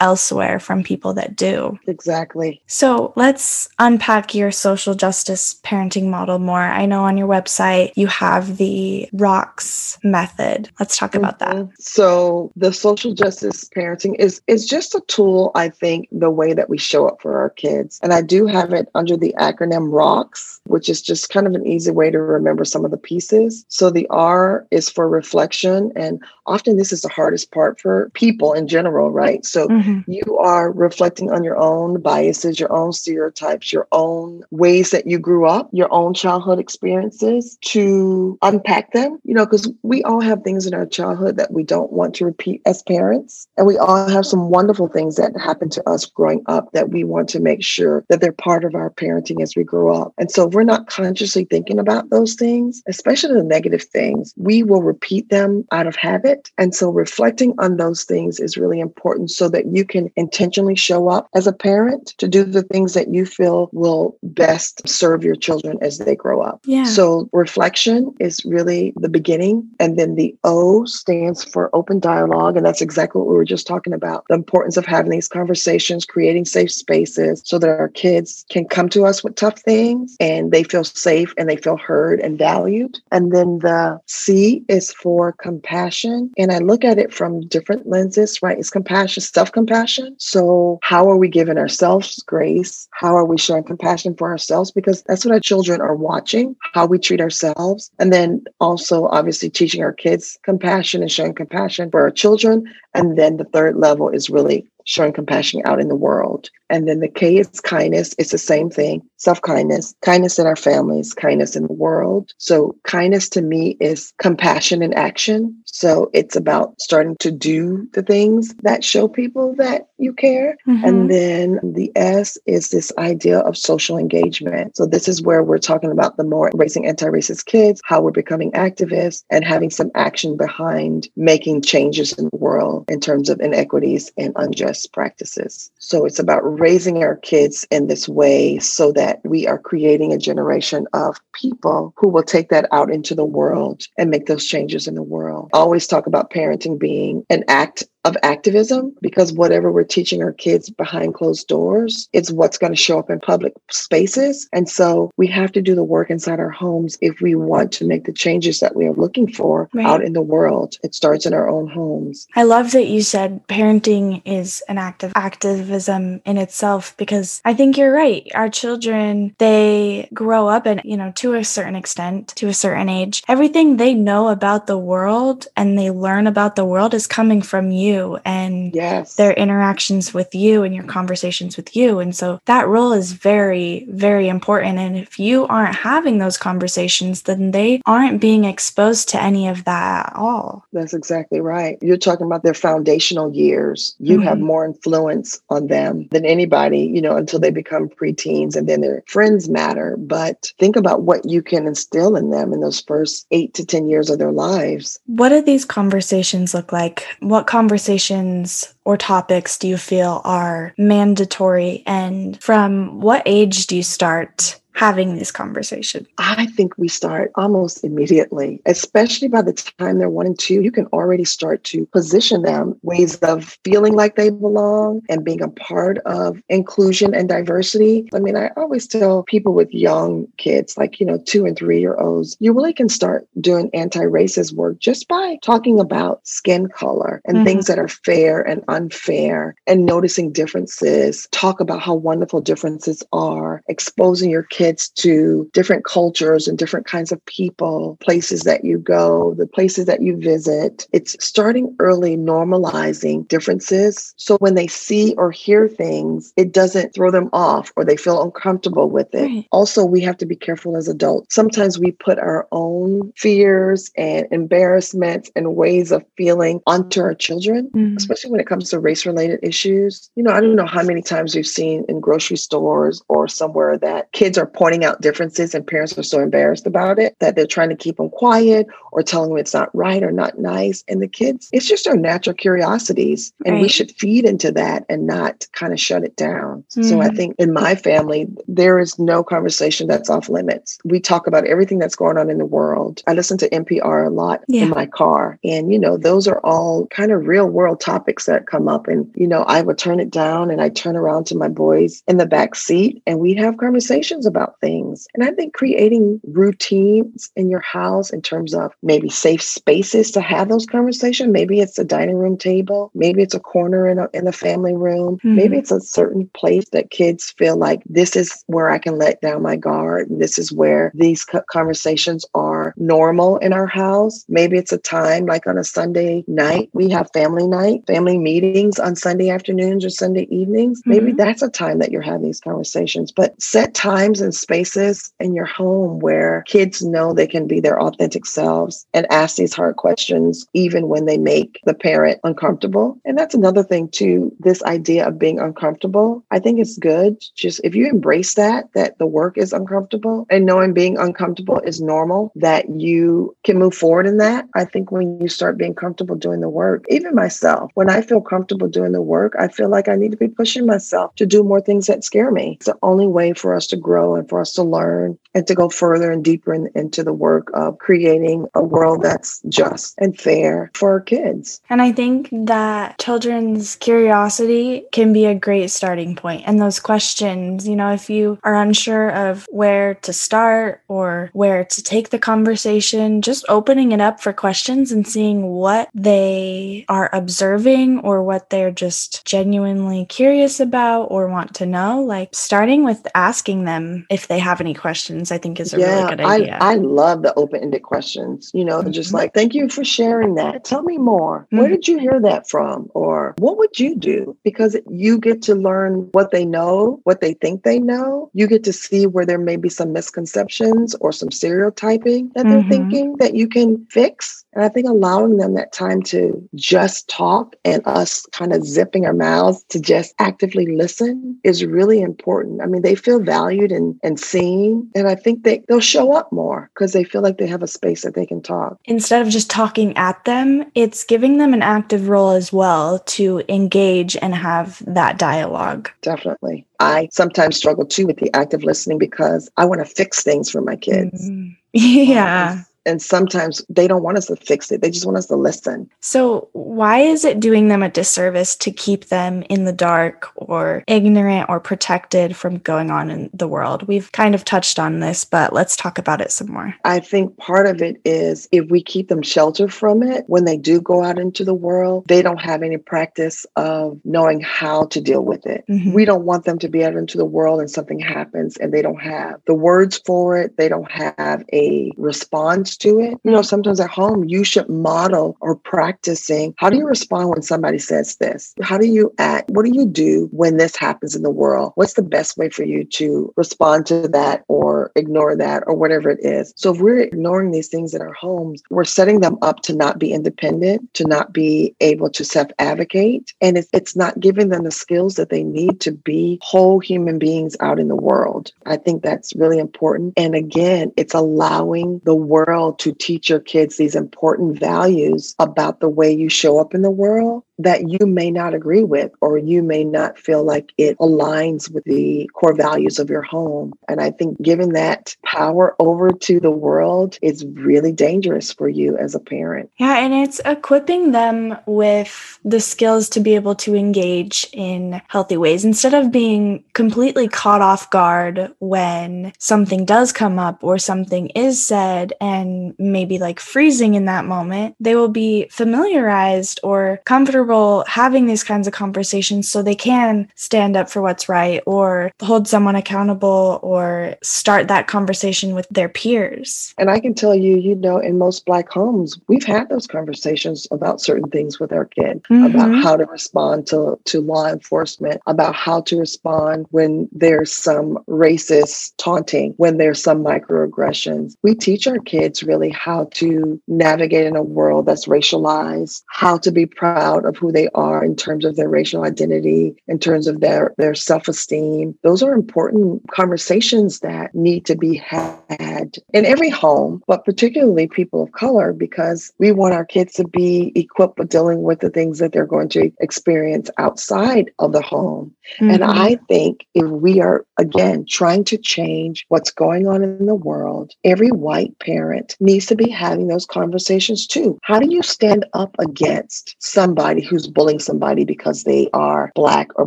elsewhere 0.00 0.58
from 0.58 0.82
people 0.82 1.14
that 1.14 1.36
do. 1.36 1.78
Exactly. 1.86 2.62
So 2.66 3.12
let's 3.16 3.68
unpack 3.78 4.34
your 4.34 4.50
social 4.50 4.94
justice 4.94 5.60
parenting 5.64 6.08
model 6.08 6.38
more. 6.38 6.60
I 6.60 6.86
know 6.86 7.04
on 7.04 7.16
your 7.16 7.28
website 7.28 7.92
you 7.96 8.06
have 8.06 8.56
the 8.56 9.08
ROCKS 9.14 9.98
method. 10.04 10.70
Let's 10.78 10.96
talk 10.96 11.14
about 11.14 11.38
that. 11.38 11.56
Mm-hmm. 11.56 11.72
So 11.78 12.52
the 12.56 12.72
social 12.72 13.14
justice 13.14 13.64
parenting 13.64 14.16
is 14.18 14.40
is 14.46 14.66
just 14.66 14.94
a 14.94 15.00
tool, 15.06 15.50
I 15.54 15.68
think, 15.68 16.08
the 16.12 16.30
way 16.30 16.54
that 16.54 16.68
we 16.68 16.78
show 16.78 17.06
up 17.06 17.20
for 17.22 17.38
our 17.38 17.50
kids. 17.50 17.98
And 18.02 18.12
I 18.12 18.22
do 18.22 18.46
have 18.46 18.72
it 18.72 18.88
under 18.94 19.16
the 19.16 19.34
acronym 19.38 19.90
ROCKS, 19.90 20.60
which 20.66 20.88
is 20.88 21.02
just 21.02 21.30
kind 21.30 21.46
of 21.46 21.54
an 21.54 21.66
easy 21.66 21.90
way 21.90 22.10
to 22.10 22.20
remember 22.20 22.64
some 22.64 22.84
of 22.84 22.90
the 22.90 22.96
pieces. 22.96 23.64
So 23.68 23.90
the 23.90 24.06
R 24.08 24.66
is 24.70 24.88
for 24.88 25.08
reflection. 25.08 25.92
And 25.96 26.22
often 26.46 26.76
this 26.76 26.92
is 26.92 27.02
the 27.02 27.08
hardest 27.08 27.50
part 27.52 27.80
for 27.80 28.10
people 28.14 28.52
in 28.52 28.68
general, 28.68 29.10
right? 29.20 29.44
So 29.44 29.68
mm-hmm. 29.68 30.10
you 30.10 30.38
are 30.38 30.72
reflecting 30.72 31.30
on 31.30 31.44
your 31.44 31.58
own 31.58 32.00
biases, 32.00 32.58
your 32.58 32.72
own 32.72 32.92
stereotypes, 32.92 33.72
your 33.72 33.86
own 33.92 34.42
ways 34.50 34.90
that 34.90 35.06
you 35.06 35.18
grew 35.18 35.46
up, 35.46 35.68
your 35.72 35.92
own 35.92 36.14
childhood 36.14 36.58
experiences 36.58 37.58
to 37.66 38.38
unpack 38.42 38.92
them, 38.92 39.18
you 39.24 39.34
know, 39.34 39.44
because 39.44 39.70
we 39.82 40.02
all 40.04 40.20
have 40.20 40.42
things 40.42 40.66
in 40.66 40.72
our 40.74 40.86
childhood 40.86 41.36
that 41.36 41.52
we 41.52 41.62
don't 41.62 41.92
want 41.92 42.14
to 42.14 42.24
repeat 42.24 42.62
as 42.64 42.82
parents. 42.82 43.46
And 43.58 43.66
we 43.66 43.76
all 43.76 44.08
have 44.08 44.24
some 44.24 44.48
wonderful 44.48 44.88
things 44.88 45.16
that 45.16 45.38
happened 45.38 45.72
to 45.72 45.88
us 45.88 46.06
growing 46.06 46.42
up 46.46 46.72
that 46.72 46.88
we 46.88 47.04
want 47.04 47.28
to 47.30 47.40
make 47.40 47.62
sure 47.62 48.04
that 48.08 48.20
they're 48.22 48.32
part 48.32 48.64
of 48.64 48.74
our 48.74 48.90
parenting 48.90 49.42
as 49.42 49.54
we 49.54 49.64
grow 49.64 49.94
up. 49.94 50.14
And 50.16 50.30
so 50.30 50.48
if 50.48 50.54
we're 50.54 50.62
not 50.62 50.86
consciously 50.86 51.44
thinking 51.44 51.78
about 51.78 52.08
those 52.08 52.34
things, 52.34 52.82
especially 52.88 53.34
the 53.34 53.42
negative 53.42 53.82
things, 53.82 54.32
we 54.36 54.62
will 54.62 54.82
repeat 54.82 55.28
them 55.28 55.64
out 55.72 55.86
of 55.86 55.96
habit. 55.96 56.50
And 56.56 56.74
so 56.74 56.90
reflecting 56.90 57.54
on 57.58 57.76
those 57.76 58.04
things 58.04 58.40
is 58.40 58.56
really 58.56 58.80
important 58.80 59.09
so 59.26 59.48
that 59.48 59.66
you 59.66 59.84
can 59.84 60.10
intentionally 60.16 60.74
show 60.74 61.08
up 61.08 61.28
as 61.34 61.46
a 61.46 61.52
parent 61.52 62.14
to 62.18 62.28
do 62.28 62.44
the 62.44 62.62
things 62.62 62.94
that 62.94 63.12
you 63.12 63.26
feel 63.26 63.68
will 63.72 64.16
best 64.22 64.86
serve 64.88 65.24
your 65.24 65.34
children 65.34 65.78
as 65.80 65.98
they 65.98 66.14
grow 66.14 66.40
up. 66.40 66.60
Yeah. 66.64 66.84
So 66.84 67.28
reflection 67.32 68.14
is 68.20 68.44
really 68.44 68.92
the 68.96 69.08
beginning. 69.08 69.68
And 69.78 69.98
then 69.98 70.14
the 70.14 70.36
O 70.44 70.84
stands 70.84 71.44
for 71.44 71.74
open 71.74 72.00
dialogue. 72.00 72.56
And 72.56 72.64
that's 72.64 72.80
exactly 72.80 73.20
what 73.20 73.28
we 73.28 73.34
were 73.34 73.44
just 73.44 73.66
talking 73.66 73.92
about 73.92 74.24
the 74.28 74.34
importance 74.34 74.76
of 74.76 74.86
having 74.86 75.10
these 75.10 75.28
conversations, 75.28 76.04
creating 76.04 76.44
safe 76.44 76.70
spaces 76.70 77.42
so 77.44 77.58
that 77.58 77.68
our 77.68 77.88
kids 77.88 78.44
can 78.50 78.66
come 78.66 78.88
to 78.90 79.04
us 79.04 79.24
with 79.24 79.34
tough 79.34 79.58
things 79.60 80.16
and 80.20 80.52
they 80.52 80.62
feel 80.62 80.84
safe 80.84 81.34
and 81.36 81.48
they 81.48 81.56
feel 81.56 81.76
heard 81.76 82.20
and 82.20 82.38
valued. 82.38 82.98
And 83.10 83.32
then 83.32 83.58
the 83.60 84.00
C 84.06 84.64
is 84.68 84.92
for 84.92 85.32
compassion. 85.32 86.30
And 86.38 86.52
I 86.52 86.58
look 86.58 86.84
at 86.84 86.98
it 86.98 87.12
from 87.12 87.46
different 87.48 87.86
lenses, 87.86 88.42
right? 88.42 88.58
It's 88.58 88.70
compassion, 88.70 88.99
self 89.06 89.52
compassion. 89.52 90.14
So, 90.18 90.78
how 90.82 91.08
are 91.10 91.16
we 91.16 91.28
giving 91.28 91.58
ourselves 91.58 92.22
grace? 92.24 92.88
How 92.92 93.16
are 93.16 93.24
we 93.24 93.38
showing 93.38 93.64
compassion 93.64 94.14
for 94.16 94.30
ourselves? 94.30 94.70
Because 94.70 95.02
that's 95.02 95.24
what 95.24 95.34
our 95.34 95.40
children 95.40 95.80
are 95.80 95.94
watching, 95.94 96.56
how 96.74 96.86
we 96.86 96.98
treat 96.98 97.20
ourselves. 97.20 97.90
And 97.98 98.12
then 98.12 98.44
also, 98.60 99.06
obviously, 99.06 99.50
teaching 99.50 99.82
our 99.82 99.92
kids 99.92 100.38
compassion 100.42 101.02
and 101.02 101.10
showing 101.10 101.34
compassion 101.34 101.90
for 101.90 102.00
our 102.00 102.10
children. 102.10 102.64
And 102.94 103.18
then 103.18 103.36
the 103.36 103.44
third 103.44 103.76
level 103.76 104.08
is 104.08 104.30
really 104.30 104.66
showing 104.84 105.12
compassion 105.12 105.62
out 105.64 105.80
in 105.80 105.88
the 105.88 105.94
world. 105.94 106.50
And 106.68 106.88
then 106.88 107.00
the 107.00 107.08
K 107.08 107.36
is 107.36 107.60
kindness. 107.60 108.14
It's 108.18 108.32
the 108.32 108.38
same 108.38 108.70
thing 108.70 109.02
self 109.20 109.42
kindness, 109.42 109.94
kindness 110.00 110.38
in 110.38 110.46
our 110.46 110.56
families, 110.56 111.12
kindness 111.12 111.54
in 111.54 111.66
the 111.66 111.72
world. 111.72 112.32
So, 112.38 112.74
kindness 112.84 113.28
to 113.30 113.42
me 113.42 113.76
is 113.80 114.12
compassion 114.18 114.82
in 114.82 114.94
action. 114.94 115.54
So, 115.66 116.10
it's 116.12 116.36
about 116.36 116.80
starting 116.80 117.16
to 117.20 117.30
do 117.30 117.88
the 117.92 118.02
things 118.02 118.54
that 118.62 118.82
show 118.82 119.06
people 119.06 119.54
that 119.56 119.88
you 119.98 120.12
care. 120.12 120.56
Mm-hmm. 120.66 120.84
And 120.84 121.10
then 121.10 121.60
the 121.62 121.92
S 121.94 122.38
is 122.46 122.70
this 122.70 122.90
idea 122.98 123.40
of 123.40 123.56
social 123.56 123.98
engagement. 123.98 124.76
So, 124.76 124.86
this 124.86 125.06
is 125.06 125.22
where 125.22 125.42
we're 125.42 125.58
talking 125.58 125.92
about 125.92 126.16
the 126.16 126.24
more 126.24 126.50
raising 126.54 126.86
anti 126.86 127.06
racist 127.06 127.44
kids, 127.44 127.80
how 127.84 128.00
we're 128.00 128.10
becoming 128.10 128.50
activists, 128.52 129.22
and 129.30 129.44
having 129.44 129.70
some 129.70 129.90
action 129.94 130.36
behind 130.36 131.08
making 131.16 131.62
changes 131.62 132.12
in 132.14 132.24
the 132.24 132.36
world 132.38 132.86
in 132.88 133.00
terms 133.00 133.28
of 133.28 133.40
inequities 133.40 134.10
and 134.16 134.32
unjust 134.36 134.92
practices. 134.92 135.70
So, 135.78 136.06
it's 136.06 136.18
about 136.18 136.40
raising 136.58 137.02
our 137.02 137.16
kids 137.16 137.66
in 137.70 137.86
this 137.86 138.08
way 138.08 138.58
so 138.58 138.92
that 138.92 139.09
we 139.24 139.46
are 139.46 139.58
creating 139.58 140.12
a 140.12 140.18
generation 140.18 140.86
of 140.92 141.20
people 141.32 141.92
who 141.96 142.08
will 142.08 142.22
take 142.22 142.50
that 142.50 142.66
out 142.72 142.92
into 142.92 143.14
the 143.14 143.24
world 143.24 143.82
and 143.98 144.10
make 144.10 144.26
those 144.26 144.46
changes 144.46 144.86
in 144.86 144.94
the 144.94 145.02
world. 145.02 145.50
I 145.52 145.58
always 145.58 145.86
talk 145.86 146.06
about 146.06 146.30
parenting 146.30 146.78
being 146.78 147.24
an 147.30 147.44
act 147.48 147.84
of 148.04 148.16
activism 148.22 148.94
because 149.02 149.32
whatever 149.32 149.70
we're 149.70 149.84
teaching 149.84 150.22
our 150.22 150.32
kids 150.32 150.70
behind 150.70 151.14
closed 151.14 151.46
doors 151.48 152.08
is 152.12 152.32
what's 152.32 152.56
going 152.56 152.72
to 152.72 152.76
show 152.76 152.98
up 152.98 153.10
in 153.10 153.20
public 153.20 153.52
spaces. 153.70 154.48
And 154.52 154.68
so 154.68 155.10
we 155.16 155.26
have 155.26 155.52
to 155.52 155.62
do 155.62 155.74
the 155.74 155.84
work 155.84 156.10
inside 156.10 156.40
our 156.40 156.50
homes 156.50 156.96
if 157.00 157.20
we 157.20 157.34
want 157.34 157.72
to 157.72 157.86
make 157.86 158.04
the 158.04 158.12
changes 158.12 158.60
that 158.60 158.74
we 158.74 158.86
are 158.86 158.92
looking 158.92 159.30
for 159.30 159.68
right. 159.74 159.86
out 159.86 160.02
in 160.02 160.14
the 160.14 160.22
world. 160.22 160.76
It 160.82 160.94
starts 160.94 161.26
in 161.26 161.34
our 161.34 161.48
own 161.48 161.68
homes. 161.68 162.26
I 162.36 162.44
love 162.44 162.72
that 162.72 162.86
you 162.86 163.02
said 163.02 163.46
parenting 163.48 164.22
is 164.24 164.62
an 164.68 164.78
act 164.78 165.02
of 165.02 165.12
activism 165.14 166.22
in 166.24 166.38
itself 166.38 166.96
because 166.96 167.42
I 167.44 167.52
think 167.52 167.76
you're 167.76 167.92
right. 167.92 168.26
Our 168.34 168.48
children, 168.48 169.34
they 169.38 170.08
grow 170.14 170.48
up 170.48 170.64
and, 170.64 170.80
you 170.84 170.96
know, 170.96 171.12
to 171.16 171.34
a 171.34 171.44
certain 171.44 171.76
extent, 171.76 172.28
to 172.36 172.48
a 172.48 172.54
certain 172.54 172.88
age, 172.88 173.22
everything 173.28 173.76
they 173.76 173.92
know 173.92 174.28
about 174.28 174.66
the 174.66 174.78
world 174.78 175.48
and 175.56 175.78
they 175.78 175.90
learn 175.90 176.26
about 176.26 176.56
the 176.56 176.64
world 176.64 176.94
is 176.94 177.06
coming 177.06 177.42
from 177.42 177.70
you 177.70 177.89
you 177.90 178.18
and 178.24 178.74
yes. 178.74 179.14
their 179.16 179.32
interactions 179.32 180.14
with 180.14 180.34
you 180.34 180.62
and 180.62 180.74
your 180.74 180.84
conversations 180.84 181.56
with 181.56 181.74
you. 181.76 181.98
And 181.98 182.14
so 182.14 182.40
that 182.46 182.68
role 182.68 182.92
is 182.92 183.12
very, 183.12 183.86
very 183.88 184.28
important. 184.28 184.78
And 184.78 184.96
if 184.96 185.18
you 185.18 185.46
aren't 185.46 185.74
having 185.74 186.18
those 186.18 186.38
conversations, 186.38 187.22
then 187.22 187.50
they 187.50 187.82
aren't 187.86 188.20
being 188.20 188.44
exposed 188.44 189.08
to 189.10 189.22
any 189.22 189.48
of 189.48 189.64
that 189.64 190.10
at 190.10 190.16
all. 190.16 190.64
That's 190.72 190.94
exactly 190.94 191.40
right. 191.40 191.78
You're 191.82 191.96
talking 191.96 192.26
about 192.26 192.42
their 192.42 192.54
foundational 192.54 193.32
years. 193.32 193.94
You 193.98 194.18
mm-hmm. 194.18 194.28
have 194.28 194.38
more 194.38 194.64
influence 194.64 195.40
on 195.50 195.66
them 195.66 196.08
than 196.10 196.24
anybody, 196.24 196.80
you 196.80 197.02
know, 197.02 197.16
until 197.16 197.40
they 197.40 197.50
become 197.50 197.88
preteens 197.88 198.56
and 198.56 198.68
then 198.68 198.80
their 198.80 199.02
friends 199.06 199.48
matter. 199.48 199.96
But 199.98 200.52
think 200.58 200.76
about 200.76 201.02
what 201.02 201.24
you 201.24 201.42
can 201.42 201.66
instill 201.66 202.16
in 202.16 202.30
them 202.30 202.52
in 202.52 202.60
those 202.60 202.80
first 202.80 203.26
eight 203.30 203.54
to 203.54 203.64
10 203.64 203.88
years 203.88 204.10
of 204.10 204.18
their 204.18 204.32
lives. 204.32 204.98
What 205.06 205.30
do 205.30 205.42
these 205.42 205.64
conversations 205.64 206.54
look 206.54 206.72
like? 206.72 207.06
What 207.20 207.46
conversations? 207.46 207.79
Conversations 207.80 208.74
or 208.84 208.98
topics 208.98 209.56
do 209.56 209.66
you 209.66 209.78
feel 209.78 210.20
are 210.24 210.74
mandatory? 210.76 211.82
And 211.86 212.40
from 212.42 213.00
what 213.00 213.22
age 213.24 213.68
do 213.68 213.76
you 213.76 213.82
start 213.82 214.59
having 214.72 215.16
this 215.16 215.30
conversation? 215.30 216.06
I 216.18 216.46
think 216.46 216.76
we 216.78 216.88
start 216.88 217.32
almost 217.34 217.84
immediately, 217.84 218.62
especially 218.66 219.28
by 219.28 219.42
the 219.42 219.52
time 219.52 219.98
they're 219.98 220.08
one 220.08 220.26
and 220.26 220.38
two. 220.38 220.62
You 220.62 220.70
can 220.70 220.86
already 220.86 221.24
start 221.24 221.64
to 221.64 221.86
position 221.86 222.42
them 222.42 222.78
ways 222.82 223.16
of 223.18 223.58
feeling 223.64 223.94
like 223.94 224.16
they 224.16 224.30
belong 224.30 225.02
and 225.08 225.24
being 225.24 225.42
a 225.42 225.48
part 225.48 225.98
of 225.98 226.42
inclusion 226.48 227.14
and 227.14 227.28
diversity. 227.28 228.08
I 228.14 228.20
mean, 228.20 228.36
I 228.36 228.50
always 228.56 228.86
tell 228.86 229.22
people 229.24 229.54
with 229.54 229.72
young 229.72 230.26
kids, 230.38 230.78
like, 230.78 231.00
you 231.00 231.06
know, 231.06 231.18
two 231.26 231.44
and 231.44 231.56
three 231.56 231.80
year 231.80 231.96
olds, 231.96 232.36
you 232.40 232.52
really 232.52 232.72
can 232.72 232.88
start 232.88 233.26
doing 233.40 233.70
anti 233.74 234.00
racist 234.00 234.52
work 234.54 234.78
just 234.78 235.08
by 235.08 235.38
talking 235.42 235.80
about 235.80 236.26
skin 236.26 236.68
color 236.68 237.20
and 237.24 237.38
mm-hmm. 237.38 237.46
things 237.46 237.66
that 237.66 237.78
are 237.78 237.88
fair 237.88 238.40
and 238.40 238.64
unfair 238.68 239.54
and 239.66 239.84
noticing 239.84 240.32
differences. 240.32 241.28
Talk 241.32 241.60
about 241.60 241.80
how 241.80 241.94
wonderful 241.94 242.40
differences 242.40 243.02
are, 243.12 243.62
exposing 243.68 244.30
your 244.30 244.44
kids 244.44 244.59
kids 244.60 244.90
to 244.90 245.48
different 245.54 245.86
cultures 245.86 246.46
and 246.46 246.58
different 246.58 246.84
kinds 246.84 247.10
of 247.12 247.24
people, 247.24 247.96
places 248.02 248.42
that 248.42 248.62
you 248.62 248.76
go, 248.76 249.32
the 249.38 249.46
places 249.46 249.86
that 249.86 250.02
you 250.02 250.18
visit. 250.18 250.86
It's 250.92 251.16
starting 251.24 251.74
early, 251.78 252.14
normalizing 252.18 253.26
differences. 253.26 254.12
So 254.18 254.36
when 254.36 254.56
they 254.56 254.66
see 254.66 255.14
or 255.16 255.30
hear 255.30 255.66
things, 255.66 256.34
it 256.36 256.52
doesn't 256.52 256.94
throw 256.94 257.10
them 257.10 257.30
off 257.32 257.72
or 257.74 257.86
they 257.86 257.96
feel 257.96 258.22
uncomfortable 258.22 258.90
with 258.90 259.14
it. 259.14 259.28
Right. 259.28 259.46
Also, 259.50 259.86
we 259.86 260.02
have 260.02 260.18
to 260.18 260.26
be 260.26 260.36
careful 260.36 260.76
as 260.76 260.88
adults. 260.88 261.34
Sometimes 261.34 261.78
we 261.78 261.92
put 261.92 262.18
our 262.18 262.46
own 262.52 263.14
fears 263.16 263.90
and 263.96 264.26
embarrassments 264.30 265.30
and 265.34 265.56
ways 265.56 265.90
of 265.90 266.04
feeling 266.18 266.60
onto 266.66 267.00
our 267.00 267.14
children, 267.14 267.70
mm. 267.74 267.96
especially 267.96 268.30
when 268.30 268.40
it 268.40 268.46
comes 268.46 268.68
to 268.68 268.78
race 268.78 269.06
related 269.06 269.40
issues. 269.42 270.10
You 270.16 270.22
know, 270.22 270.32
I 270.32 270.42
don't 270.42 270.56
know 270.56 270.66
how 270.66 270.82
many 270.82 271.00
times 271.00 271.34
we've 271.34 271.46
seen 271.46 271.86
in 271.88 272.00
grocery 272.00 272.36
stores 272.36 273.00
or 273.08 273.26
somewhere 273.26 273.78
that 273.78 274.12
kids 274.12 274.36
are 274.36 274.49
pointing 274.52 274.84
out 274.84 275.00
differences 275.00 275.54
and 275.54 275.66
parents 275.66 275.96
are 275.98 276.02
so 276.02 276.20
embarrassed 276.20 276.66
about 276.66 276.98
it 276.98 277.16
that 277.20 277.36
they're 277.36 277.46
trying 277.46 277.68
to 277.70 277.76
keep 277.76 277.96
them 277.96 278.10
quiet 278.10 278.66
or 278.92 279.02
telling 279.02 279.30
them 279.30 279.38
it's 279.38 279.54
not 279.54 279.74
right 279.74 280.02
or 280.02 280.12
not 280.12 280.38
nice. 280.38 280.84
And 280.88 281.02
the 281.02 281.08
kids, 281.08 281.48
it's 281.52 281.66
just 281.66 281.84
their 281.84 281.96
natural 281.96 282.34
curiosities. 282.34 283.32
And 283.44 283.56
right. 283.56 283.62
we 283.62 283.68
should 283.68 283.92
feed 283.92 284.24
into 284.24 284.52
that 284.52 284.84
and 284.88 285.06
not 285.06 285.46
kind 285.52 285.72
of 285.72 285.80
shut 285.80 286.04
it 286.04 286.16
down. 286.16 286.64
Mm. 286.76 286.84
So 286.84 287.00
I 287.00 287.08
mm. 287.08 287.16
think 287.16 287.36
in 287.38 287.52
my 287.52 287.74
family, 287.74 288.26
there 288.48 288.78
is 288.78 288.98
no 288.98 289.22
conversation 289.22 289.86
that's 289.86 290.10
off 290.10 290.28
limits. 290.28 290.78
We 290.84 291.00
talk 291.00 291.26
about 291.26 291.46
everything 291.46 291.78
that's 291.78 291.96
going 291.96 292.18
on 292.18 292.30
in 292.30 292.38
the 292.38 292.46
world. 292.46 293.02
I 293.06 293.14
listen 293.14 293.38
to 293.38 293.48
NPR 293.50 294.06
a 294.06 294.10
lot 294.10 294.42
yeah. 294.48 294.62
in 294.62 294.70
my 294.70 294.86
car. 294.86 295.38
And, 295.44 295.72
you 295.72 295.78
know, 295.78 295.96
those 295.96 296.26
are 296.26 296.40
all 296.40 296.86
kind 296.88 297.12
of 297.12 297.26
real 297.26 297.46
world 297.46 297.80
topics 297.80 298.26
that 298.26 298.46
come 298.46 298.68
up. 298.68 298.88
And, 298.88 299.10
you 299.14 299.26
know, 299.26 299.42
I 299.42 299.62
would 299.62 299.78
turn 299.78 300.00
it 300.00 300.10
down 300.10 300.50
and 300.50 300.60
I 300.60 300.68
turn 300.68 300.96
around 300.96 301.26
to 301.26 301.36
my 301.36 301.48
boys 301.48 302.02
in 302.06 302.16
the 302.16 302.26
back 302.26 302.54
seat 302.54 303.02
and 303.06 303.18
we 303.18 303.34
have 303.34 303.58
conversations 303.58 304.26
about 304.26 304.39
things. 304.60 305.06
And 305.14 305.24
I 305.24 305.32
think 305.32 305.54
creating 305.54 306.20
routines 306.24 307.30
in 307.36 307.50
your 307.50 307.60
house 307.60 308.10
in 308.10 308.22
terms 308.22 308.54
of 308.54 308.72
maybe 308.82 309.08
safe 309.08 309.42
spaces 309.42 310.10
to 310.12 310.20
have 310.20 310.48
those 310.48 310.66
conversations. 310.66 311.32
Maybe 311.32 311.60
it's 311.60 311.78
a 311.78 311.84
dining 311.84 312.16
room 312.16 312.36
table. 312.36 312.90
Maybe 312.94 313.22
it's 313.22 313.34
a 313.34 313.40
corner 313.40 313.88
in 313.88 313.98
a, 313.98 314.08
in 314.12 314.24
the 314.24 314.32
family 314.32 314.74
room. 314.74 315.16
Mm-hmm. 315.16 315.36
Maybe 315.36 315.58
it's 315.58 315.72
a 315.72 315.80
certain 315.80 316.28
place 316.34 316.68
that 316.70 316.90
kids 316.90 317.30
feel 317.30 317.56
like 317.56 317.82
this 317.86 318.16
is 318.16 318.44
where 318.46 318.70
I 318.70 318.78
can 318.78 318.98
let 318.98 319.20
down 319.20 319.42
my 319.42 319.56
guard. 319.56 320.10
And 320.10 320.20
this 320.20 320.38
is 320.38 320.52
where 320.52 320.92
these 320.94 321.24
conversations 321.50 322.24
are 322.34 322.49
normal 322.76 323.38
in 323.38 323.52
our 323.52 323.66
house. 323.66 324.24
Maybe 324.28 324.58
it's 324.58 324.72
a 324.72 324.78
time 324.78 325.26
like 325.26 325.46
on 325.46 325.58
a 325.58 325.64
Sunday 325.64 326.24
night, 326.26 326.70
we 326.72 326.88
have 326.90 327.10
family 327.12 327.46
night, 327.46 327.86
family 327.86 328.18
meetings 328.18 328.78
on 328.78 328.96
Sunday 328.96 329.30
afternoons 329.30 329.84
or 329.84 329.90
Sunday 329.90 330.26
evenings. 330.30 330.80
Mm-hmm. 330.80 330.90
Maybe 330.90 331.12
that's 331.12 331.42
a 331.42 331.50
time 331.50 331.78
that 331.78 331.90
you're 331.90 332.02
having 332.02 332.22
these 332.22 332.40
conversations. 332.40 333.12
But 333.12 333.40
set 333.40 333.74
times 333.74 334.20
and 334.20 334.34
spaces 334.34 335.12
in 335.20 335.34
your 335.34 335.46
home 335.46 335.98
where 336.00 336.42
kids 336.46 336.82
know 336.82 337.12
they 337.12 337.26
can 337.26 337.46
be 337.46 337.60
their 337.60 337.80
authentic 337.80 338.26
selves 338.26 338.86
and 338.94 339.10
ask 339.10 339.36
these 339.36 339.54
hard 339.54 339.76
questions, 339.76 340.46
even 340.54 340.88
when 340.88 341.06
they 341.06 341.18
make 341.18 341.60
the 341.64 341.74
parent 341.74 342.20
uncomfortable. 342.24 342.98
And 343.04 343.18
that's 343.18 343.34
another 343.34 343.62
thing, 343.62 343.88
too, 343.88 344.34
this 344.40 344.62
idea 344.64 345.06
of 345.06 345.18
being 345.18 345.38
uncomfortable. 345.38 346.24
I 346.30 346.38
think 346.38 346.60
it's 346.60 346.78
good. 346.78 347.22
Just 347.34 347.60
if 347.64 347.74
you 347.74 347.88
embrace 347.88 348.34
that, 348.34 348.72
that 348.74 348.98
the 348.98 349.06
work 349.06 349.38
is 349.38 349.52
uncomfortable 349.52 350.26
and 350.30 350.46
knowing 350.46 350.72
being 350.72 350.98
uncomfortable 350.98 351.60
is 351.60 351.80
normal, 351.80 352.32
that 352.36 352.59
you 352.68 353.36
can 353.44 353.58
move 353.58 353.74
forward 353.74 354.06
in 354.06 354.18
that. 354.18 354.46
I 354.54 354.64
think 354.64 354.90
when 354.90 355.20
you 355.20 355.28
start 355.28 355.56
being 355.56 355.74
comfortable 355.74 356.16
doing 356.16 356.40
the 356.40 356.48
work, 356.48 356.84
even 356.88 357.14
myself, 357.14 357.70
when 357.74 357.90
I 357.90 358.00
feel 358.00 358.20
comfortable 358.20 358.68
doing 358.68 358.92
the 358.92 359.02
work, 359.02 359.34
I 359.38 359.48
feel 359.48 359.68
like 359.68 359.88
I 359.88 359.96
need 359.96 360.10
to 360.10 360.16
be 360.16 360.28
pushing 360.28 360.66
myself 360.66 361.14
to 361.16 361.26
do 361.26 361.42
more 361.42 361.60
things 361.60 361.86
that 361.86 362.04
scare 362.04 362.30
me. 362.30 362.56
It's 362.56 362.66
the 362.66 362.78
only 362.82 363.06
way 363.06 363.32
for 363.32 363.54
us 363.54 363.66
to 363.68 363.76
grow 363.76 364.16
and 364.16 364.28
for 364.28 364.40
us 364.40 364.52
to 364.54 364.62
learn 364.62 365.18
and 365.34 365.46
to 365.46 365.54
go 365.54 365.68
further 365.68 366.10
and 366.10 366.24
deeper 366.24 366.52
in, 366.52 366.68
into 366.74 367.02
the 367.02 367.12
work 367.12 367.50
of 367.54 367.78
creating 367.78 368.46
a 368.54 368.62
world 368.62 369.02
that's 369.02 369.40
just 369.48 369.94
and 369.98 370.18
fair 370.18 370.70
for 370.74 370.90
our 370.90 371.00
kids. 371.00 371.60
And 371.70 371.80
I 371.80 371.92
think 371.92 372.28
that 372.32 372.98
children's 372.98 373.76
curiosity 373.76 374.84
can 374.92 375.12
be 375.12 375.26
a 375.26 375.34
great 375.34 375.70
starting 375.70 376.16
point. 376.16 376.42
And 376.46 376.60
those 376.60 376.80
questions, 376.80 377.68
you 377.68 377.76
know, 377.76 377.92
if 377.92 378.10
you 378.10 378.38
are 378.42 378.54
unsure 378.54 379.10
of 379.10 379.46
where 379.50 379.94
to 379.94 380.12
start 380.12 380.82
or 380.88 381.30
where 381.32 381.64
to 381.64 381.82
take 381.82 382.10
the 382.10 382.18
conversation, 382.18 382.49
just 382.54 383.44
opening 383.48 383.92
it 383.92 384.00
up 384.00 384.20
for 384.20 384.32
questions 384.32 384.92
and 384.92 385.06
seeing 385.06 385.46
what 385.46 385.88
they 385.94 386.84
are 386.88 387.10
observing 387.12 388.00
or 388.00 388.22
what 388.22 388.50
they're 388.50 388.70
just 388.70 389.24
genuinely 389.24 390.06
curious 390.06 390.60
about 390.60 391.04
or 391.04 391.28
want 391.28 391.54
to 391.54 391.66
know. 391.66 392.02
Like 392.02 392.30
starting 392.34 392.84
with 392.84 393.06
asking 393.14 393.64
them 393.64 394.06
if 394.10 394.28
they 394.28 394.38
have 394.38 394.60
any 394.60 394.74
questions, 394.74 395.30
I 395.30 395.38
think 395.38 395.60
is 395.60 395.74
a 395.74 395.78
yeah, 395.78 395.94
really 395.94 396.10
good 396.10 396.20
idea. 396.20 396.58
I, 396.60 396.72
I 396.72 396.74
love 396.76 397.22
the 397.22 397.34
open 397.34 397.62
ended 397.62 397.82
questions, 397.82 398.50
you 398.54 398.64
know, 398.64 398.80
mm-hmm. 398.80 398.90
just 398.90 399.12
like, 399.12 399.34
thank 399.34 399.54
you 399.54 399.68
for 399.68 399.84
sharing 399.84 400.34
that. 400.36 400.64
Tell 400.64 400.82
me 400.82 400.98
more. 400.98 401.40
Mm-hmm. 401.40 401.58
Where 401.58 401.68
did 401.68 401.88
you 401.88 401.98
hear 401.98 402.20
that 402.20 402.48
from? 402.48 402.88
Or 402.94 403.34
what 403.38 403.58
would 403.58 403.78
you 403.78 403.96
do? 403.96 404.36
Because 404.44 404.76
you 404.88 405.18
get 405.18 405.42
to 405.42 405.54
learn 405.54 406.08
what 406.12 406.30
they 406.30 406.44
know, 406.44 407.00
what 407.04 407.20
they 407.20 407.34
think 407.34 407.62
they 407.62 407.78
know. 407.78 408.30
You 408.34 408.46
get 408.46 408.64
to 408.64 408.72
see 408.72 409.06
where 409.06 409.26
there 409.26 409.38
may 409.38 409.56
be 409.56 409.68
some 409.68 409.92
misconceptions 409.92 410.94
or 411.00 411.12
some 411.12 411.30
stereotyping 411.30 412.32
that 412.42 412.50
they're 412.50 412.60
mm-hmm. 412.60 412.70
thinking 412.70 413.16
that 413.18 413.34
you 413.34 413.48
can 413.48 413.86
fix. 413.90 414.44
And 414.52 414.64
I 414.64 414.68
think 414.68 414.88
allowing 414.88 415.36
them 415.36 415.54
that 415.54 415.72
time 415.72 416.02
to 416.04 416.48
just 416.54 417.08
talk 417.08 417.54
and 417.64 417.82
us 417.86 418.26
kind 418.32 418.52
of 418.52 418.64
zipping 418.64 419.06
our 419.06 419.12
mouths 419.12 419.64
to 419.68 419.80
just 419.80 420.14
actively 420.18 420.66
listen 420.66 421.38
is 421.44 421.64
really 421.64 422.00
important. 422.00 422.60
I 422.62 422.66
mean, 422.66 422.82
they 422.82 422.94
feel 422.94 423.20
valued 423.20 423.70
and, 423.72 423.98
and 424.02 424.18
seen. 424.18 424.90
And 424.94 425.08
I 425.08 425.14
think 425.14 425.44
they, 425.44 425.62
they'll 425.68 425.80
show 425.80 426.12
up 426.12 426.32
more 426.32 426.70
because 426.74 426.92
they 426.92 427.04
feel 427.04 427.22
like 427.22 427.38
they 427.38 427.46
have 427.46 427.62
a 427.62 427.68
space 427.68 428.02
that 428.02 428.14
they 428.14 428.26
can 428.26 428.42
talk. 428.42 428.78
Instead 428.86 429.22
of 429.22 429.28
just 429.28 429.50
talking 429.50 429.96
at 429.96 430.24
them, 430.24 430.64
it's 430.74 431.04
giving 431.04 431.38
them 431.38 431.54
an 431.54 431.62
active 431.62 432.08
role 432.08 432.30
as 432.30 432.52
well 432.52 432.98
to 433.00 433.42
engage 433.48 434.16
and 434.16 434.34
have 434.34 434.82
that 434.86 435.18
dialogue. 435.18 435.90
Definitely. 436.02 436.66
I 436.80 437.08
sometimes 437.12 437.56
struggle 437.56 437.84
too 437.84 438.06
with 438.06 438.16
the 438.16 438.34
active 438.34 438.64
listening 438.64 438.98
because 438.98 439.50
I 439.56 439.66
want 439.66 439.80
to 439.80 439.84
fix 439.84 440.22
things 440.22 440.50
for 440.50 440.60
my 440.60 440.76
kids. 440.76 441.30
Mm-hmm. 441.30 441.54
Yeah. 441.72 442.52
Um, 442.52 442.66
and 442.86 443.00
sometimes 443.02 443.64
they 443.68 443.86
don't 443.86 444.02
want 444.02 444.16
us 444.16 444.26
to 444.26 444.36
fix 444.36 444.72
it. 444.72 444.80
They 444.80 444.90
just 444.90 445.04
want 445.04 445.18
us 445.18 445.26
to 445.26 445.36
listen. 445.36 445.90
So 446.00 446.48
why 446.52 447.00
is 447.00 447.24
it 447.24 447.40
doing 447.40 447.68
them 447.68 447.82
a 447.82 447.88
disservice 447.88 448.56
to 448.56 448.70
keep 448.70 449.06
them 449.06 449.42
in 449.44 449.64
the 449.64 449.72
dark 449.72 450.28
or 450.36 450.82
ignorant 450.86 451.48
or 451.48 451.60
protected 451.60 452.36
from 452.36 452.58
going 452.58 452.90
on 452.90 453.10
in 453.10 453.30
the 453.32 453.48
world? 453.48 453.86
We've 453.86 454.10
kind 454.12 454.34
of 454.34 454.44
touched 454.44 454.78
on 454.78 455.00
this 455.00 455.24
but 455.24 455.52
let's 455.52 455.76
talk 455.76 455.98
about 455.98 456.20
it 456.20 456.32
some 456.32 456.50
more. 456.50 456.74
I 456.84 457.00
think 457.00 457.36
part 457.36 457.66
of 457.66 457.82
it 457.82 458.00
is 458.04 458.48
if 458.52 458.70
we 458.70 458.82
keep 458.82 459.08
them 459.08 459.22
sheltered 459.22 459.72
from 459.72 460.02
it 460.02 460.24
when 460.26 460.44
they 460.44 460.56
do 460.56 460.80
go 460.80 461.04
out 461.04 461.18
into 461.18 461.44
the 461.44 461.54
world 461.54 462.04
they 462.08 462.22
don't 462.22 462.40
have 462.40 462.62
any 462.62 462.76
practice 462.76 463.46
of 463.56 464.00
knowing 464.04 464.40
how 464.40 464.86
to 464.86 465.00
deal 465.00 465.24
with 465.24 465.46
it. 465.46 465.64
Mm-hmm. 465.68 465.92
we 465.92 466.04
don't 466.04 466.24
want 466.24 466.44
them 466.44 466.58
to 466.58 466.68
be 466.68 466.84
out 466.84 466.94
into 466.94 467.18
the 467.18 467.24
world 467.24 467.60
and 467.60 467.70
something 467.70 468.00
happens 468.00 468.56
and 468.56 468.72
they 468.72 468.82
don't 468.82 469.00
have 469.00 469.40
the 469.46 469.54
words 469.54 469.98
for 470.06 470.36
it. 470.36 470.56
They 470.56 470.68
don't 470.68 470.90
have 470.90 471.44
a 471.52 471.92
response 471.96 472.69
to 472.78 473.00
it. 473.00 473.18
You 473.24 473.30
know, 473.30 473.42
sometimes 473.42 473.80
at 473.80 473.90
home, 473.90 474.24
you 474.24 474.44
should 474.44 474.68
model 474.68 475.36
or 475.40 475.56
practicing 475.56 476.54
how 476.56 476.70
do 476.70 476.76
you 476.76 476.86
respond 476.86 477.30
when 477.30 477.42
somebody 477.42 477.78
says 477.78 478.16
this? 478.16 478.54
How 478.62 478.78
do 478.78 478.86
you 478.86 479.12
act? 479.18 479.50
What 479.50 479.64
do 479.64 479.72
you 479.72 479.86
do 479.86 480.28
when 480.32 480.56
this 480.56 480.76
happens 480.76 481.14
in 481.14 481.22
the 481.22 481.30
world? 481.30 481.72
What's 481.74 481.94
the 481.94 482.02
best 482.02 482.36
way 482.36 482.50
for 482.50 482.64
you 482.64 482.84
to 482.84 483.32
respond 483.36 483.86
to 483.86 484.08
that 484.08 484.44
or 484.48 484.92
ignore 484.96 485.36
that 485.36 485.62
or 485.66 485.74
whatever 485.74 486.10
it 486.10 486.20
is? 486.22 486.52
So 486.56 486.74
if 486.74 486.80
we're 486.80 487.00
ignoring 487.00 487.50
these 487.50 487.68
things 487.68 487.94
in 487.94 488.02
our 488.02 488.12
homes, 488.12 488.62
we're 488.70 488.84
setting 488.84 489.20
them 489.20 489.38
up 489.42 489.60
to 489.62 489.74
not 489.74 489.98
be 489.98 490.12
independent, 490.12 490.92
to 490.94 491.04
not 491.04 491.32
be 491.32 491.74
able 491.80 492.10
to 492.10 492.24
self 492.24 492.48
advocate. 492.58 493.32
And 493.40 493.56
it's, 493.56 493.68
it's 493.72 493.96
not 493.96 494.20
giving 494.20 494.48
them 494.50 494.64
the 494.64 494.70
skills 494.70 495.14
that 495.16 495.30
they 495.30 495.42
need 495.42 495.80
to 495.80 495.92
be 495.92 496.38
whole 496.42 496.78
human 496.78 497.18
beings 497.18 497.56
out 497.60 497.78
in 497.78 497.88
the 497.88 497.96
world. 497.96 498.52
I 498.66 498.76
think 498.76 499.02
that's 499.02 499.34
really 499.34 499.58
important. 499.58 500.14
And 500.16 500.34
again, 500.34 500.92
it's 500.96 501.14
allowing 501.14 502.00
the 502.04 502.14
world 502.14 502.59
to 502.72 502.92
teach 502.92 503.28
your 503.30 503.40
kids 503.40 503.76
these 503.76 503.96
important 503.96 504.58
values 504.58 505.34
about 505.38 505.80
the 505.80 505.88
way 505.88 506.12
you 506.12 506.28
show 506.28 506.58
up 506.58 506.74
in 506.74 506.82
the 506.82 506.90
world 506.90 507.42
that 507.62 507.90
you 507.90 508.06
may 508.06 508.30
not 508.30 508.54
agree 508.54 508.82
with 508.82 509.12
or 509.20 509.36
you 509.36 509.62
may 509.62 509.84
not 509.84 510.18
feel 510.18 510.44
like 510.44 510.72
it 510.78 510.96
aligns 510.98 511.70
with 511.70 511.84
the 511.84 512.28
core 512.34 512.54
values 512.54 512.98
of 512.98 513.10
your 513.10 513.22
home. 513.22 513.74
And 513.88 514.00
I 514.00 514.10
think 514.10 514.40
giving 514.40 514.70
that 514.70 515.14
power 515.24 515.76
over 515.78 516.10
to 516.10 516.40
the 516.40 516.50
world 516.50 517.18
is 517.20 517.44
really 517.44 517.92
dangerous 517.92 518.52
for 518.52 518.68
you 518.68 518.96
as 518.96 519.14
a 519.14 519.20
parent. 519.20 519.70
Yeah, 519.78 519.98
and 519.98 520.14
it's 520.14 520.40
equipping 520.44 521.12
them 521.12 521.56
with 521.66 522.38
the 522.44 522.60
skills 522.60 523.08
to 523.10 523.20
be 523.20 523.34
able 523.34 523.54
to 523.56 523.74
engage 523.74 524.46
in 524.52 525.02
healthy 525.08 525.36
ways 525.36 525.64
instead 525.64 525.92
of 525.92 526.10
being 526.10 526.64
completely 526.72 527.28
caught 527.28 527.60
off 527.60 527.90
guard 527.90 528.52
when 528.60 529.32
something 529.38 529.84
does 529.84 530.12
come 530.12 530.38
up 530.38 530.64
or 530.64 530.78
something 530.78 531.28
is 531.30 531.64
said 531.64 532.12
and 532.20 532.74
maybe 532.78 533.18
like 533.18 533.38
freezing 533.38 533.94
in 533.94 534.06
that 534.06 534.24
moment. 534.24 534.76
They 534.80 534.94
will 534.94 535.08
be 535.08 535.48
familiarized 535.50 536.60
or 536.62 537.00
comfortable 537.04 537.49
struggle 537.50 537.84
having 537.88 538.26
these 538.26 538.44
kinds 538.44 538.66
of 538.66 538.72
conversations 538.72 539.50
so 539.50 539.62
they 539.62 539.74
can 539.74 540.28
stand 540.36 540.76
up 540.76 540.88
for 540.88 541.02
what's 541.02 541.28
right 541.28 541.60
or 541.66 542.12
hold 542.22 542.46
someone 542.46 542.76
accountable 542.76 543.58
or 543.62 544.14
start 544.22 544.68
that 544.68 544.86
conversation 544.86 545.54
with 545.54 545.66
their 545.70 545.88
peers. 545.88 546.74
And 546.78 546.90
I 546.90 547.00
can 547.00 547.14
tell 547.14 547.34
you, 547.34 547.56
you 547.56 547.74
know, 547.74 547.98
in 547.98 548.18
most 548.18 548.46
Black 548.46 548.70
homes, 548.70 549.18
we've 549.26 549.44
had 549.44 549.68
those 549.68 549.86
conversations 549.86 550.68
about 550.70 551.00
certain 551.00 551.28
things 551.30 551.58
with 551.58 551.72
our 551.72 551.86
kid, 551.86 552.22
mm-hmm. 552.30 552.44
about 552.44 552.72
how 552.82 552.96
to 552.96 553.04
respond 553.06 553.66
to, 553.68 553.98
to 554.04 554.20
law 554.20 554.46
enforcement, 554.46 555.20
about 555.26 555.54
how 555.54 555.80
to 555.82 555.98
respond 555.98 556.66
when 556.70 557.08
there's 557.10 557.52
some 557.52 557.98
racist 558.08 558.92
taunting, 558.96 559.54
when 559.56 559.76
there's 559.76 560.02
some 560.02 560.22
microaggressions. 560.22 561.34
We 561.42 561.54
teach 561.54 561.88
our 561.88 561.98
kids 561.98 562.44
really 562.44 562.70
how 562.70 563.08
to 563.14 563.60
navigate 563.66 564.26
in 564.26 564.36
a 564.36 564.42
world 564.42 564.86
that's 564.86 565.06
racialized, 565.06 566.02
how 566.06 566.38
to 566.38 566.52
be 566.52 566.66
proud 566.66 567.24
of 567.24 567.39
who 567.40 567.50
they 567.50 567.68
are 567.74 568.04
in 568.04 568.14
terms 568.14 568.44
of 568.44 568.56
their 568.56 568.68
racial 568.68 569.02
identity, 569.02 569.74
in 569.88 569.98
terms 569.98 570.26
of 570.26 570.40
their, 570.40 570.74
their 570.78 570.94
self 570.94 571.26
esteem. 571.28 571.98
Those 572.02 572.22
are 572.22 572.32
important 572.32 573.02
conversations 573.10 574.00
that 574.00 574.34
need 574.34 574.66
to 574.66 574.76
be 574.76 574.96
had 574.96 575.96
in 576.12 576.26
every 576.26 576.50
home, 576.50 577.02
but 577.06 577.24
particularly 577.24 577.88
people 577.88 578.22
of 578.22 578.32
color, 578.32 578.72
because 578.72 579.32
we 579.38 579.52
want 579.52 579.74
our 579.74 579.84
kids 579.84 580.14
to 580.14 580.28
be 580.28 580.72
equipped 580.74 581.18
with 581.18 581.30
dealing 581.30 581.62
with 581.62 581.80
the 581.80 581.90
things 581.90 582.18
that 582.18 582.32
they're 582.32 582.46
going 582.46 582.68
to 582.70 582.92
experience 583.00 583.70
outside 583.78 584.50
of 584.58 584.72
the 584.72 584.82
home. 584.82 585.34
Mm-hmm. 585.58 585.70
And 585.70 585.84
I 585.84 586.16
think 586.28 586.66
if 586.74 586.88
we 586.88 587.20
are, 587.20 587.44
again, 587.58 588.04
trying 588.08 588.44
to 588.44 588.58
change 588.58 589.24
what's 589.28 589.50
going 589.50 589.86
on 589.86 590.02
in 590.02 590.26
the 590.26 590.34
world, 590.34 590.92
every 591.04 591.30
white 591.30 591.78
parent 591.78 592.36
needs 592.40 592.66
to 592.66 592.76
be 592.76 592.90
having 592.90 593.28
those 593.28 593.46
conversations 593.46 594.26
too. 594.26 594.58
How 594.62 594.78
do 594.78 594.92
you 594.92 595.02
stand 595.02 595.46
up 595.54 595.74
against 595.78 596.56
somebody 596.58 597.19
who's 597.20 597.46
bullying 597.46 597.78
somebody 597.78 598.24
because 598.24 598.64
they 598.64 598.88
are 598.92 599.32
black 599.34 599.68
or 599.76 599.86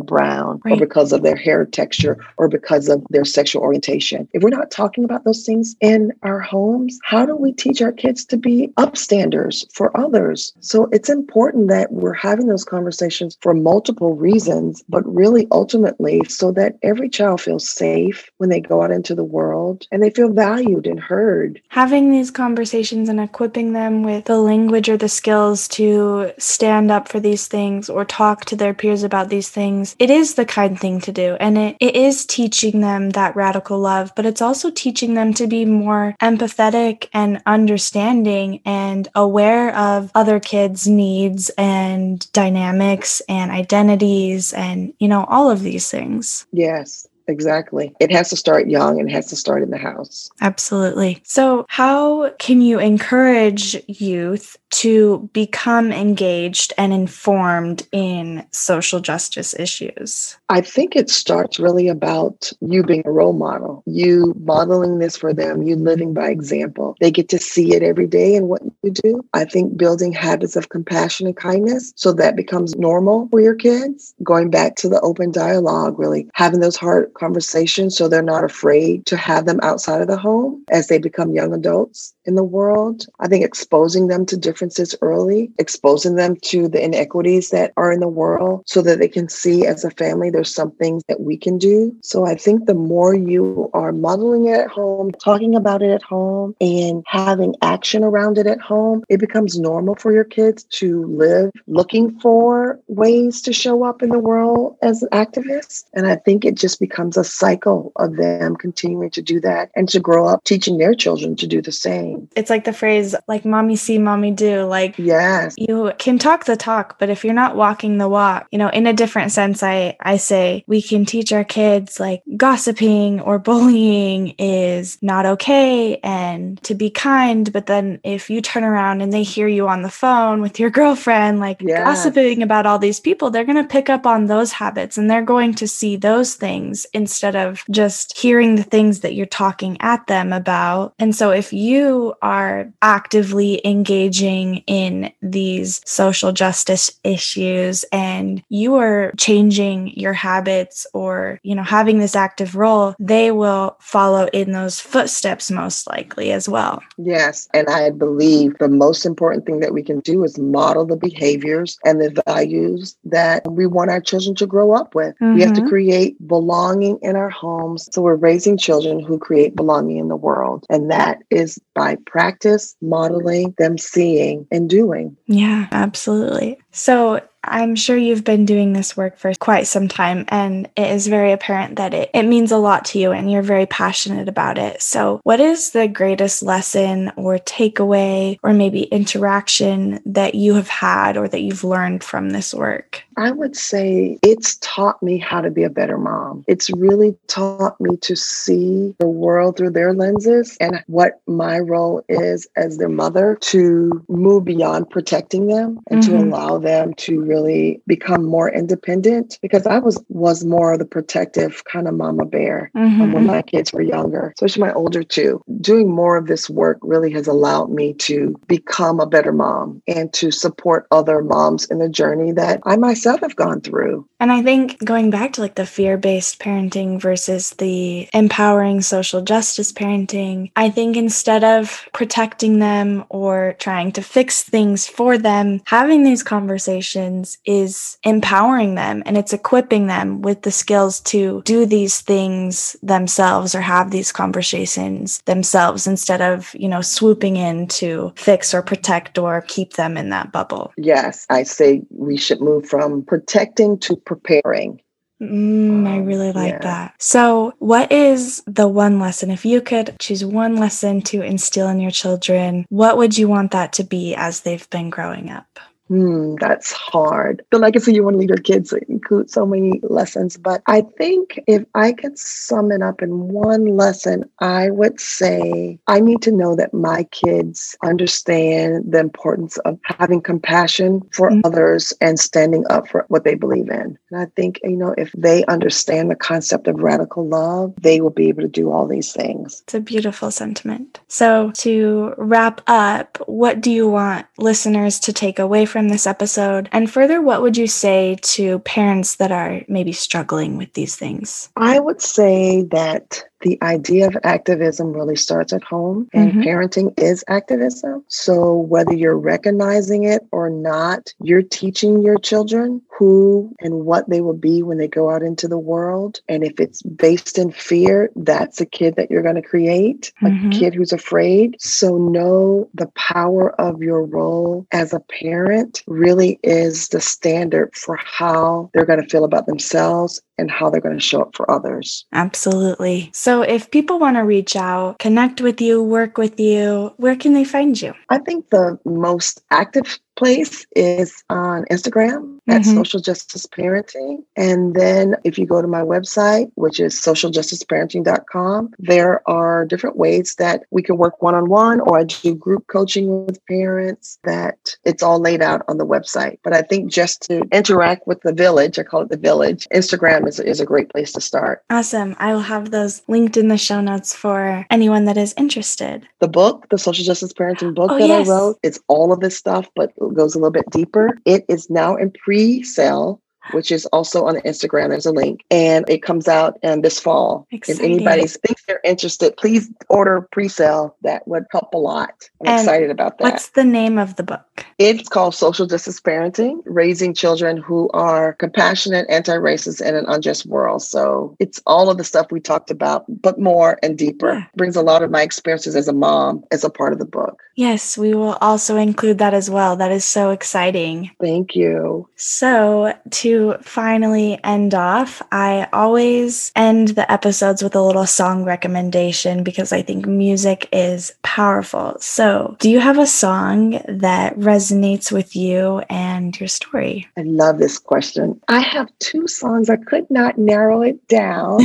brown 0.00 0.60
right. 0.64 0.74
or 0.74 0.76
because 0.76 1.12
of 1.12 1.22
their 1.22 1.36
hair 1.36 1.64
texture 1.64 2.18
or 2.36 2.48
because 2.48 2.88
of 2.88 3.04
their 3.10 3.24
sexual 3.24 3.62
orientation? 3.62 4.28
If 4.32 4.42
we're 4.42 4.50
not 4.50 4.70
talking 4.70 5.04
about 5.04 5.24
those 5.24 5.44
things 5.44 5.76
in 5.80 6.12
our 6.22 6.40
homes, 6.40 6.98
how 7.04 7.26
do 7.26 7.36
we 7.36 7.52
teach 7.52 7.80
our 7.82 7.92
kids 7.92 8.24
to 8.26 8.36
be 8.36 8.68
upstanders 8.78 9.64
for 9.72 9.96
others? 9.98 10.52
So 10.60 10.88
it's 10.92 11.08
important 11.08 11.68
that 11.68 11.92
we're 11.92 12.12
having 12.12 12.46
those 12.46 12.64
conversations 12.64 13.38
for 13.40 13.54
multiple 13.54 14.14
reasons, 14.14 14.82
but 14.88 15.04
really 15.06 15.46
ultimately 15.50 16.22
so 16.28 16.52
that 16.52 16.76
every 16.82 17.08
child 17.08 17.40
feels 17.40 17.68
safe 17.68 18.30
when 18.38 18.50
they 18.50 18.60
go 18.60 18.82
out 18.82 18.90
into 18.90 19.14
the 19.14 19.24
world 19.24 19.86
and 19.90 20.02
they 20.02 20.10
feel 20.10 20.32
valued 20.32 20.86
and 20.86 21.00
heard. 21.00 21.60
Having 21.68 22.12
these 22.12 22.30
conversations 22.30 23.08
and 23.08 23.20
equipping 23.20 23.72
them 23.72 24.02
with 24.02 24.24
the 24.26 24.38
language 24.38 24.88
or 24.88 24.96
the 24.96 25.08
skills 25.08 25.68
to 25.68 26.32
stand 26.38 26.90
up 26.90 27.08
for 27.08 27.20
these 27.24 27.48
things 27.48 27.90
or 27.90 28.04
talk 28.04 28.44
to 28.44 28.54
their 28.54 28.72
peers 28.72 29.02
about 29.02 29.28
these 29.28 29.48
things, 29.48 29.96
it 29.98 30.10
is 30.10 30.34
the 30.34 30.44
kind 30.44 30.78
thing 30.78 31.00
to 31.00 31.10
do. 31.10 31.36
And 31.40 31.58
it, 31.58 31.76
it 31.80 31.96
is 31.96 32.24
teaching 32.24 32.80
them 32.80 33.10
that 33.10 33.34
radical 33.34 33.80
love, 33.80 34.12
but 34.14 34.26
it's 34.26 34.42
also 34.42 34.70
teaching 34.70 35.14
them 35.14 35.34
to 35.34 35.48
be 35.48 35.64
more 35.64 36.14
empathetic 36.22 37.08
and 37.12 37.42
understanding 37.46 38.60
and 38.64 39.08
aware 39.16 39.74
of 39.76 40.12
other 40.14 40.38
kids' 40.38 40.86
needs 40.86 41.50
and 41.58 42.30
dynamics 42.32 43.20
and 43.28 43.50
identities 43.50 44.52
and, 44.52 44.94
you 45.00 45.08
know, 45.08 45.24
all 45.24 45.50
of 45.50 45.62
these 45.62 45.90
things. 45.90 46.46
Yes. 46.52 47.08
Exactly. 47.26 47.94
It 48.00 48.10
has 48.12 48.30
to 48.30 48.36
start 48.36 48.68
young 48.68 49.00
and 49.00 49.10
has 49.10 49.26
to 49.28 49.36
start 49.36 49.62
in 49.62 49.70
the 49.70 49.78
house. 49.78 50.30
Absolutely. 50.40 51.20
So, 51.24 51.64
how 51.68 52.30
can 52.38 52.60
you 52.60 52.78
encourage 52.78 53.82
youth 53.88 54.56
to 54.70 55.30
become 55.32 55.92
engaged 55.92 56.72
and 56.76 56.92
informed 56.92 57.86
in 57.92 58.44
social 58.50 59.00
justice 59.00 59.54
issues? 59.58 60.36
I 60.48 60.60
think 60.60 60.96
it 60.96 61.08
starts 61.08 61.58
really 61.58 61.88
about 61.88 62.52
you 62.60 62.82
being 62.82 63.02
a 63.06 63.10
role 63.10 63.32
model, 63.32 63.82
you 63.86 64.34
modeling 64.40 64.98
this 64.98 65.16
for 65.16 65.32
them, 65.32 65.62
you 65.62 65.76
living 65.76 66.12
by 66.12 66.28
example. 66.28 66.96
They 67.00 67.10
get 67.10 67.28
to 67.30 67.38
see 67.38 67.74
it 67.74 67.82
every 67.82 68.06
day 68.06 68.34
in 68.34 68.48
what 68.48 68.62
you 68.82 68.90
do. 68.90 69.22
I 69.32 69.44
think 69.44 69.76
building 69.76 70.12
habits 70.12 70.56
of 70.56 70.68
compassion 70.68 71.26
and 71.26 71.36
kindness 71.36 71.92
so 71.96 72.12
that 72.12 72.36
becomes 72.36 72.76
normal 72.76 73.28
for 73.30 73.40
your 73.40 73.54
kids. 73.54 74.14
Going 74.22 74.50
back 74.50 74.76
to 74.76 74.88
the 74.88 75.00
open 75.00 75.30
dialogue, 75.30 75.98
really 75.98 76.28
having 76.34 76.60
those 76.60 76.76
hard 76.76 77.13
conversations 77.14 77.96
so 77.96 78.08
they're 78.08 78.22
not 78.22 78.44
afraid 78.44 79.06
to 79.06 79.16
have 79.16 79.46
them 79.46 79.60
outside 79.62 80.00
of 80.00 80.08
the 80.08 80.16
home 80.16 80.64
as 80.70 80.88
they 80.88 80.98
become 80.98 81.34
young 81.34 81.52
adults 81.52 82.14
in 82.24 82.34
the 82.34 82.44
world. 82.44 83.06
I 83.20 83.28
think 83.28 83.44
exposing 83.44 84.08
them 84.08 84.26
to 84.26 84.36
differences 84.36 84.94
early, 85.02 85.50
exposing 85.58 86.16
them 86.16 86.36
to 86.42 86.68
the 86.68 86.82
inequities 86.82 87.50
that 87.50 87.72
are 87.76 87.92
in 87.92 88.00
the 88.00 88.08
world 88.08 88.64
so 88.66 88.82
that 88.82 88.98
they 88.98 89.08
can 89.08 89.28
see 89.28 89.66
as 89.66 89.84
a 89.84 89.90
family 89.90 90.30
there's 90.30 90.54
some 90.54 90.72
things 90.72 91.02
that 91.08 91.20
we 91.20 91.36
can 91.36 91.58
do. 91.58 91.94
So 92.02 92.26
I 92.26 92.34
think 92.34 92.66
the 92.66 92.74
more 92.74 93.14
you 93.14 93.70
are 93.74 93.92
modeling 93.92 94.46
it 94.46 94.60
at 94.60 94.68
home, 94.68 95.12
talking 95.12 95.54
about 95.54 95.82
it 95.82 95.90
at 95.90 96.02
home, 96.02 96.54
and 96.60 97.04
having 97.06 97.54
action 97.62 98.02
around 98.02 98.38
it 98.38 98.46
at 98.46 98.60
home, 98.60 99.04
it 99.08 99.20
becomes 99.20 99.58
normal 99.58 99.94
for 99.94 100.12
your 100.12 100.24
kids 100.24 100.64
to 100.64 101.04
live 101.06 101.50
looking 101.66 102.18
for 102.20 102.80
ways 102.88 103.40
to 103.42 103.52
show 103.52 103.84
up 103.84 104.02
in 104.02 104.10
the 104.10 104.18
world 104.18 104.76
as 104.82 105.04
activists. 105.12 105.84
And 105.92 106.06
I 106.06 106.16
think 106.16 106.44
it 106.44 106.54
just 106.54 106.80
becomes 106.80 107.03
a 107.16 107.24
cycle 107.24 107.92
of 107.96 108.16
them 108.16 108.56
continuing 108.56 109.10
to 109.10 109.22
do 109.22 109.40
that 109.40 109.70
and 109.74 109.88
to 109.88 110.00
grow 110.00 110.26
up 110.26 110.44
teaching 110.44 110.78
their 110.78 110.94
children 110.94 111.36
to 111.36 111.46
do 111.46 111.60
the 111.60 111.72
same. 111.72 112.28
It's 112.36 112.50
like 112.50 112.64
the 112.64 112.72
phrase, 112.72 113.14
like 113.28 113.44
mommy 113.44 113.76
see, 113.76 113.98
mommy 113.98 114.30
do. 114.30 114.64
Like, 114.64 114.98
yes, 114.98 115.54
you 115.58 115.92
can 115.98 116.18
talk 116.18 116.44
the 116.44 116.56
talk, 116.56 116.98
but 116.98 117.10
if 117.10 117.24
you're 117.24 117.34
not 117.34 117.56
walking 117.56 117.98
the 117.98 118.08
walk, 118.08 118.46
you 118.50 118.58
know, 118.58 118.68
in 118.68 118.86
a 118.86 118.92
different 118.92 119.32
sense, 119.32 119.62
I, 119.62 119.96
I 120.00 120.16
say 120.16 120.64
we 120.66 120.82
can 120.82 121.04
teach 121.04 121.32
our 121.32 121.44
kids 121.44 122.00
like 122.00 122.22
gossiping 122.36 123.20
or 123.20 123.38
bullying 123.38 124.34
is 124.38 124.98
not 125.02 125.26
okay 125.26 125.98
and 126.02 126.62
to 126.62 126.74
be 126.74 126.90
kind. 126.90 127.52
But 127.52 127.66
then 127.66 128.00
if 128.04 128.30
you 128.30 128.40
turn 128.40 128.64
around 128.64 129.00
and 129.00 129.12
they 129.12 129.22
hear 129.22 129.48
you 129.48 129.68
on 129.68 129.82
the 129.82 129.90
phone 129.90 130.40
with 130.40 130.58
your 130.58 130.70
girlfriend, 130.70 131.40
like 131.40 131.60
yes. 131.60 131.84
gossiping 131.84 132.42
about 132.42 132.66
all 132.66 132.78
these 132.78 133.00
people, 133.00 133.30
they're 133.30 133.44
going 133.44 133.62
to 133.62 133.64
pick 133.64 133.88
up 133.88 134.06
on 134.06 134.26
those 134.26 134.52
habits 134.52 134.98
and 134.98 135.10
they're 135.10 135.22
going 135.22 135.54
to 135.54 135.68
see 135.68 135.96
those 135.96 136.34
things 136.34 136.86
instead 136.94 137.36
of 137.36 137.64
just 137.70 138.16
hearing 138.16 138.54
the 138.54 138.62
things 138.62 139.00
that 139.00 139.14
you're 139.14 139.26
talking 139.26 139.76
at 139.80 140.06
them 140.06 140.32
about. 140.32 140.94
And 140.98 141.14
so 141.14 141.30
if 141.30 141.52
you 141.52 142.14
are 142.22 142.72
actively 142.82 143.60
engaging 143.64 144.58
in 144.66 145.12
these 145.20 145.80
social 145.84 146.32
justice 146.32 146.90
issues 147.02 147.84
and 147.92 148.42
you 148.48 148.76
are 148.76 149.12
changing 149.18 149.88
your 149.98 150.12
habits 150.12 150.86
or, 150.94 151.40
you 151.42 151.54
know, 151.54 151.62
having 151.62 151.98
this 151.98 152.16
active 152.16 152.54
role, 152.54 152.94
they 152.98 153.30
will 153.30 153.76
follow 153.80 154.28
in 154.32 154.52
those 154.52 154.80
footsteps 154.80 155.50
most 155.50 155.86
likely 155.88 156.30
as 156.32 156.48
well. 156.48 156.82
Yes. 156.96 157.48
And 157.52 157.68
I 157.68 157.90
believe 157.90 158.56
the 158.58 158.68
most 158.68 159.04
important 159.04 159.46
thing 159.46 159.60
that 159.60 159.72
we 159.72 159.82
can 159.82 160.00
do 160.00 160.22
is 160.24 160.38
model 160.38 160.86
the 160.86 160.96
behaviors 160.96 161.78
and 161.84 162.00
the 162.00 162.22
values 162.26 162.96
that 163.04 163.50
we 163.50 163.66
want 163.66 163.90
our 163.90 164.00
children 164.00 164.34
to 164.36 164.46
grow 164.46 164.72
up 164.72 164.94
with. 164.94 165.14
Mm-hmm. 165.16 165.34
We 165.34 165.42
have 165.42 165.54
to 165.54 165.60
mm-hmm. 165.60 165.68
create 165.68 166.28
belonging 166.28 166.83
in 167.02 167.16
our 167.16 167.30
homes. 167.30 167.88
So 167.92 168.02
we're 168.02 168.14
raising 168.14 168.56
children 168.56 169.00
who 169.00 169.18
create 169.18 169.56
belonging 169.56 169.98
in 169.98 170.08
the 170.08 170.16
world. 170.16 170.64
And 170.68 170.90
that 170.90 171.18
is 171.30 171.58
by 171.74 171.96
practice, 172.06 172.76
modeling, 172.80 173.54
them 173.58 173.78
seeing 173.78 174.46
and 174.50 174.68
doing. 174.68 175.16
Yeah, 175.26 175.66
absolutely. 175.72 176.58
So 176.72 177.20
I'm 177.48 177.76
sure 177.76 177.96
you've 177.96 178.24
been 178.24 178.44
doing 178.44 178.72
this 178.72 178.96
work 178.96 179.18
for 179.18 179.32
quite 179.34 179.66
some 179.66 179.88
time, 179.88 180.24
and 180.28 180.68
it 180.76 180.90
is 180.90 181.06
very 181.06 181.32
apparent 181.32 181.76
that 181.76 181.94
it, 181.94 182.10
it 182.14 182.24
means 182.24 182.52
a 182.52 182.58
lot 182.58 182.84
to 182.86 182.98
you 182.98 183.12
and 183.12 183.30
you're 183.30 183.42
very 183.42 183.66
passionate 183.66 184.28
about 184.28 184.58
it. 184.58 184.82
So, 184.82 185.20
what 185.24 185.40
is 185.40 185.70
the 185.70 185.88
greatest 185.88 186.42
lesson 186.42 187.12
or 187.16 187.38
takeaway 187.38 188.38
or 188.42 188.52
maybe 188.52 188.82
interaction 188.84 190.00
that 190.06 190.34
you 190.34 190.54
have 190.54 190.68
had 190.68 191.16
or 191.16 191.28
that 191.28 191.42
you've 191.42 191.64
learned 191.64 192.02
from 192.02 192.30
this 192.30 192.54
work? 192.54 193.02
I 193.16 193.30
would 193.30 193.56
say 193.56 194.18
it's 194.22 194.56
taught 194.56 195.02
me 195.02 195.18
how 195.18 195.40
to 195.40 195.50
be 195.50 195.62
a 195.62 195.70
better 195.70 195.98
mom. 195.98 196.44
It's 196.48 196.70
really 196.70 197.16
taught 197.28 197.80
me 197.80 197.96
to 197.98 198.16
see 198.16 198.94
the 198.98 199.08
world 199.08 199.56
through 199.56 199.70
their 199.70 199.92
lenses 199.94 200.56
and 200.60 200.82
what 200.86 201.20
my 201.26 201.58
role 201.58 202.04
is 202.08 202.46
as 202.56 202.78
their 202.78 202.88
mother 202.88 203.38
to 203.40 204.04
move 204.08 204.44
beyond 204.44 204.90
protecting 204.90 205.46
them 205.46 205.80
and 205.90 206.02
mm-hmm. 206.02 206.12
to 206.12 206.24
allow 206.24 206.58
them 206.58 206.94
to 206.94 207.20
really 207.34 207.80
become 207.86 208.24
more 208.24 208.50
independent 208.50 209.38
because 209.42 209.66
I 209.66 209.78
was 209.78 210.02
was 210.08 210.44
more 210.44 210.72
of 210.72 210.78
the 210.78 210.84
protective 210.96 211.64
kind 211.64 211.86
of 211.88 211.94
mama 211.94 212.24
bear 212.24 212.70
mm-hmm. 212.76 213.12
when 213.12 213.26
my 213.26 213.42
kids 213.42 213.72
were 213.72 213.82
younger, 213.82 214.32
especially 214.36 214.62
my 214.62 214.72
older 214.72 215.02
two. 215.02 215.42
Doing 215.60 215.88
more 215.90 216.16
of 216.16 216.26
this 216.26 216.48
work 216.48 216.78
really 216.82 217.12
has 217.12 217.26
allowed 217.26 217.70
me 217.70 217.94
to 218.08 218.34
become 218.48 219.00
a 219.00 219.06
better 219.06 219.32
mom 219.32 219.82
and 219.86 220.12
to 220.14 220.30
support 220.30 220.86
other 220.90 221.22
moms 221.22 221.64
in 221.70 221.78
the 221.78 221.88
journey 221.88 222.32
that 222.32 222.60
I 222.64 222.76
myself 222.76 223.04
myself 223.04 223.20
have 223.20 223.36
gone 223.36 223.60
through. 223.60 224.08
And 224.20 224.32
I 224.32 224.42
think 224.42 224.82
going 224.84 225.10
back 225.10 225.34
to 225.34 225.40
like 225.40 225.56
the 225.56 225.66
fear 225.66 225.98
based 225.98 226.38
parenting 226.38 227.00
versus 227.00 227.50
the 227.50 228.08
empowering 228.14 228.80
social 228.80 229.20
justice 229.20 229.72
parenting, 229.72 230.50
I 230.56 230.70
think 230.70 230.96
instead 230.96 231.44
of 231.44 231.86
protecting 231.92 232.58
them 232.58 233.04
or 233.08 233.56
trying 233.58 233.92
to 233.92 234.02
fix 234.02 234.42
things 234.42 234.86
for 234.86 235.18
them, 235.18 235.60
having 235.66 236.04
these 236.04 236.22
conversations 236.22 237.23
is 237.44 237.98
empowering 238.04 238.74
them 238.74 239.02
and 239.06 239.16
it's 239.16 239.32
equipping 239.32 239.86
them 239.86 240.22
with 240.22 240.42
the 240.42 240.50
skills 240.50 241.00
to 241.00 241.42
do 241.44 241.66
these 241.66 242.00
things 242.00 242.76
themselves 242.82 243.54
or 243.54 243.60
have 243.60 243.90
these 243.90 244.12
conversations 244.12 245.20
themselves 245.26 245.86
instead 245.86 246.20
of, 246.20 246.54
you 246.54 246.68
know, 246.68 246.80
swooping 246.80 247.36
in 247.36 247.66
to 247.68 248.12
fix 248.16 248.54
or 248.54 248.62
protect 248.62 249.18
or 249.18 249.42
keep 249.42 249.74
them 249.74 249.96
in 249.96 250.10
that 250.10 250.32
bubble. 250.32 250.72
Yes, 250.76 251.26
I 251.30 251.42
say 251.42 251.82
we 251.90 252.16
should 252.16 252.40
move 252.40 252.66
from 252.66 253.02
protecting 253.02 253.78
to 253.80 253.96
preparing. 253.96 254.80
Mm, 255.22 255.86
I 255.86 255.98
really 255.98 256.32
like 256.32 256.54
yeah. 256.54 256.58
that. 256.58 256.94
So, 256.98 257.54
what 257.58 257.92
is 257.92 258.42
the 258.46 258.66
one 258.66 258.98
lesson? 258.98 259.30
If 259.30 259.44
you 259.44 259.60
could 259.60 259.96
choose 259.98 260.24
one 260.24 260.56
lesson 260.56 261.02
to 261.02 261.22
instill 261.22 261.68
in 261.68 261.80
your 261.80 261.92
children, 261.92 262.66
what 262.68 262.98
would 262.98 263.16
you 263.16 263.28
want 263.28 263.52
that 263.52 263.72
to 263.74 263.84
be 263.84 264.14
as 264.16 264.40
they've 264.40 264.68
been 264.70 264.90
growing 264.90 265.30
up? 265.30 265.46
Hmm, 265.88 266.36
that's 266.40 266.72
hard. 266.72 267.44
The 267.50 267.58
legacy 267.58 267.92
you 267.92 268.04
want 268.04 268.14
to 268.14 268.18
leave 268.18 268.30
your 268.30 268.38
kids 268.38 268.72
includes 268.88 269.32
so 269.32 269.44
many 269.44 269.80
lessons, 269.82 270.36
but 270.36 270.62
I 270.66 270.82
think 270.96 271.38
if 271.46 271.64
I 271.74 271.92
could 271.92 272.18
sum 272.18 272.72
it 272.72 272.82
up 272.82 273.02
in 273.02 273.28
one 273.28 273.76
lesson, 273.76 274.28
I 274.38 274.70
would 274.70 274.98
say 274.98 275.78
I 275.86 276.00
need 276.00 276.22
to 276.22 276.32
know 276.32 276.56
that 276.56 276.72
my 276.72 277.04
kids 277.04 277.76
understand 277.82 278.92
the 278.92 278.98
importance 278.98 279.58
of 279.58 279.78
having 279.84 280.22
compassion 280.22 281.02
for 281.12 281.30
mm-hmm. 281.30 281.40
others 281.44 281.92
and 282.00 282.18
standing 282.18 282.64
up 282.70 282.88
for 282.88 283.04
what 283.08 283.24
they 283.24 283.34
believe 283.34 283.68
in. 283.68 283.98
And 284.10 284.20
I 284.20 284.26
think, 284.36 284.60
you 284.62 284.76
know, 284.76 284.94
if 284.96 285.12
they 285.12 285.44
understand 285.46 286.10
the 286.10 286.16
concept 286.16 286.66
of 286.66 286.76
radical 286.76 287.28
love, 287.28 287.74
they 287.80 288.00
will 288.00 288.10
be 288.10 288.28
able 288.28 288.42
to 288.42 288.48
do 288.48 288.70
all 288.70 288.86
these 288.86 289.12
things. 289.12 289.62
It's 289.64 289.74
a 289.74 289.80
beautiful 289.80 290.30
sentiment. 290.30 291.00
So, 291.08 291.52
to 291.56 292.14
wrap 292.16 292.62
up, 292.66 293.18
what 293.26 293.60
do 293.60 293.70
you 293.70 293.88
want 293.88 294.26
listeners 294.38 294.98
to 295.00 295.12
take 295.12 295.38
away 295.38 295.66
from 295.66 295.73
this 295.88 296.06
episode? 296.06 296.68
And 296.72 296.90
further, 296.90 297.20
what 297.20 297.42
would 297.42 297.56
you 297.56 297.66
say 297.66 298.16
to 298.22 298.58
parents 298.60 299.16
that 299.16 299.32
are 299.32 299.62
maybe 299.68 299.92
struggling 299.92 300.56
with 300.56 300.72
these 300.74 300.96
things? 300.96 301.50
I 301.56 301.80
would 301.80 302.00
say 302.00 302.62
that 302.70 303.24
the 303.40 303.58
idea 303.62 304.06
of 304.06 304.16
activism 304.24 304.92
really 304.92 305.16
starts 305.16 305.52
at 305.52 305.62
home, 305.62 306.08
and 306.14 306.32
mm-hmm. 306.32 306.40
parenting 306.42 306.98
is 306.98 307.24
activism. 307.28 308.04
So, 308.08 308.54
whether 308.54 308.94
you're 308.94 309.18
recognizing 309.18 310.04
it 310.04 310.22
or 310.32 310.50
not, 310.50 311.12
you're 311.20 311.42
teaching 311.42 312.02
your 312.02 312.18
children 312.18 312.80
who 312.96 313.54
and 313.60 313.84
what 313.84 314.08
they 314.08 314.20
will 314.20 314.36
be 314.36 314.62
when 314.62 314.78
they 314.78 314.88
go 314.88 315.10
out 315.10 315.22
into 315.22 315.48
the 315.48 315.58
world. 315.58 316.20
And 316.28 316.42
if 316.42 316.58
it's 316.58 316.82
based 316.82 317.38
in 317.38 317.52
fear, 317.52 318.10
that's 318.16 318.60
a 318.60 318.66
kid 318.66 318.96
that 318.96 319.10
you're 319.10 319.22
going 319.22 319.34
to 319.34 319.42
create, 319.42 320.12
mm-hmm. 320.22 320.48
a 320.48 320.50
kid 320.50 320.74
who's 320.74 320.92
afraid. 320.92 321.56
So, 321.60 321.98
know 321.98 322.68
the 322.74 322.90
power 322.94 323.58
of 323.60 323.82
your 323.82 324.04
role 324.04 324.66
as 324.72 324.92
a 324.92 325.00
parent 325.00 325.82
really 325.86 326.38
is 326.42 326.88
the 326.88 327.00
standard 327.00 327.74
for 327.76 327.96
how 327.96 328.70
they're 328.72 328.86
going 328.86 329.02
to 329.02 329.08
feel 329.08 329.24
about 329.24 329.46
themselves 329.46 330.22
and 330.38 330.50
how 330.50 330.70
they're 330.70 330.80
going 330.80 330.98
to 330.98 331.04
show 331.04 331.22
up 331.22 331.34
for 331.34 331.50
others. 331.50 332.06
Absolutely. 332.12 333.10
So, 333.14 333.42
if 333.42 333.70
people 333.70 333.98
want 333.98 334.16
to 334.16 334.22
reach 334.22 334.56
out, 334.56 334.98
connect 334.98 335.40
with 335.40 335.60
you, 335.60 335.82
work 335.82 336.18
with 336.18 336.38
you, 336.38 336.92
where 336.96 337.16
can 337.16 337.34
they 337.34 337.44
find 337.44 337.80
you? 337.80 337.94
I 338.08 338.18
think 338.18 338.50
the 338.50 338.78
most 338.84 339.42
active 339.50 339.98
place 340.16 340.66
is 340.76 341.22
on 341.30 341.64
Instagram 341.70 342.34
at 342.48 342.62
mm-hmm. 342.62 342.76
Social 342.76 343.00
Justice 343.00 343.46
Parenting. 343.46 344.22
And 344.36 344.74
then 344.74 345.16
if 345.24 345.38
you 345.38 345.46
go 345.46 345.62
to 345.62 345.68
my 345.68 345.80
website, 345.80 346.50
which 346.54 346.78
is 346.78 347.00
socialjusticeparenting.com, 347.00 348.74
there 348.78 349.28
are 349.28 349.64
different 349.64 349.96
ways 349.96 350.34
that 350.36 350.64
we 350.70 350.82
can 350.82 350.96
work 350.96 351.22
one 351.22 351.34
on 351.34 351.48
one 351.48 351.80
or 351.80 351.98
I 351.98 352.04
do 352.04 352.34
group 352.34 352.66
coaching 352.66 353.26
with 353.26 353.44
parents 353.46 354.18
that 354.24 354.76
it's 354.84 355.02
all 355.02 355.20
laid 355.20 355.42
out 355.42 355.62
on 355.68 355.78
the 355.78 355.86
website. 355.86 356.38
But 356.42 356.52
I 356.52 356.62
think 356.62 356.90
just 356.90 357.22
to 357.22 357.42
interact 357.52 358.06
with 358.06 358.20
the 358.22 358.32
village, 358.32 358.78
I 358.78 358.82
call 358.82 359.02
it 359.02 359.08
the 359.08 359.16
village, 359.16 359.66
Instagram 359.74 360.28
is, 360.28 360.38
is 360.38 360.60
a 360.60 360.66
great 360.66 360.90
place 360.90 361.12
to 361.12 361.20
start. 361.20 361.64
Awesome. 361.70 362.14
I 362.18 362.32
will 362.32 362.40
have 362.40 362.70
those 362.70 363.02
linked 363.08 363.36
in 363.36 363.48
the 363.48 363.58
show 363.58 363.80
notes 363.80 364.14
for 364.14 364.66
anyone 364.70 365.06
that 365.06 365.16
is 365.16 365.34
interested. 365.36 366.06
The 366.20 366.28
book, 366.28 366.66
the 366.70 366.78
Social 366.78 367.04
Justice 367.04 367.32
Parenting 367.32 367.74
book 367.74 367.90
oh, 367.90 367.98
that 367.98 368.08
yes. 368.08 368.28
I 368.28 368.30
wrote, 368.30 368.58
it's 368.62 368.80
all 368.88 369.12
of 369.12 369.20
this 369.20 369.36
stuff, 369.36 369.68
but 369.74 369.92
goes 370.12 370.34
a 370.34 370.38
little 370.38 370.50
bit 370.50 370.70
deeper. 370.70 371.18
It 371.24 371.44
is 371.48 371.70
now 371.70 371.96
in 371.96 372.10
pre 372.10 372.62
sale 372.62 373.20
which 373.52 373.70
is 373.70 373.86
also 373.86 374.26
on 374.26 374.36
Instagram. 374.36 374.90
There's 374.90 375.06
a 375.06 375.12
link, 375.12 375.44
and 375.50 375.88
it 375.88 376.02
comes 376.02 376.28
out 376.28 376.58
um, 376.64 376.80
this 376.80 376.98
fall. 376.98 377.46
Exciting. 377.50 377.84
If 377.84 377.90
anybody 377.90 378.26
thinks 378.26 378.62
they're 378.66 378.80
interested, 378.84 379.36
please 379.36 379.70
order 379.88 380.26
pre-sale. 380.32 380.96
That 381.02 381.26
would 381.28 381.44
help 381.50 381.74
a 381.74 381.78
lot. 381.78 382.28
I'm 382.40 382.48
and 382.48 382.60
excited 382.60 382.90
about 382.90 383.18
that. 383.18 383.24
What's 383.24 383.50
the 383.50 383.64
name 383.64 383.98
of 383.98 384.16
the 384.16 384.22
book? 384.22 384.64
It's 384.78 385.08
called 385.08 385.34
Social 385.34 385.66
Justice 385.66 386.00
Parenting: 386.00 386.62
Raising 386.64 387.14
Children 387.14 387.56
Who 387.58 387.90
Are 387.90 388.34
Compassionate, 388.34 389.06
Anti-Racist, 389.08 389.80
in 389.80 389.94
an 389.94 390.04
Unjust 390.08 390.46
World. 390.46 390.82
So 390.82 391.36
it's 391.38 391.60
all 391.66 391.90
of 391.90 391.98
the 391.98 392.04
stuff 392.04 392.30
we 392.30 392.40
talked 392.40 392.70
about, 392.70 393.04
but 393.08 393.38
more 393.38 393.78
and 393.82 393.96
deeper. 393.96 394.34
Yeah. 394.34 394.44
Brings 394.56 394.76
a 394.76 394.82
lot 394.82 395.02
of 395.02 395.10
my 395.10 395.22
experiences 395.22 395.76
as 395.76 395.88
a 395.88 395.92
mom 395.92 396.44
as 396.50 396.64
a 396.64 396.70
part 396.70 396.92
of 396.92 396.98
the 396.98 397.04
book. 397.04 397.42
Yes, 397.56 397.96
we 397.96 398.14
will 398.14 398.36
also 398.40 398.76
include 398.76 399.18
that 399.18 399.32
as 399.32 399.48
well. 399.48 399.76
That 399.76 399.92
is 399.92 400.04
so 400.04 400.30
exciting. 400.30 401.12
Thank 401.20 401.54
you. 401.54 402.08
So 402.16 402.92
to 403.10 403.56
finally 403.62 404.40
end 404.42 404.74
off, 404.74 405.22
I 405.30 405.68
always 405.72 406.50
end 406.56 406.88
the 406.88 407.10
episodes 407.10 407.62
with 407.62 407.76
a 407.76 407.82
little 407.82 408.06
song 408.06 408.44
recommendation 408.44 409.44
because 409.44 409.72
I 409.72 409.82
think 409.82 410.04
music 410.06 410.68
is 410.72 411.14
powerful. 411.22 411.96
So, 412.00 412.56
do 412.58 412.68
you 412.68 412.80
have 412.80 412.98
a 412.98 413.06
song 413.06 413.80
that 413.88 414.36
resonates 414.36 414.63
with 415.12 415.34
you 415.34 415.82
and 415.90 416.38
your 416.38 416.48
story? 416.48 417.06
I 417.16 417.22
love 417.22 417.58
this 417.58 417.78
question. 417.78 418.40
I 418.48 418.60
have 418.60 418.88
two 419.00 419.26
songs. 419.26 419.68
I 419.68 419.76
could 419.76 420.10
not 420.10 420.38
narrow 420.38 420.82
it 420.82 421.06
down. 421.08 421.58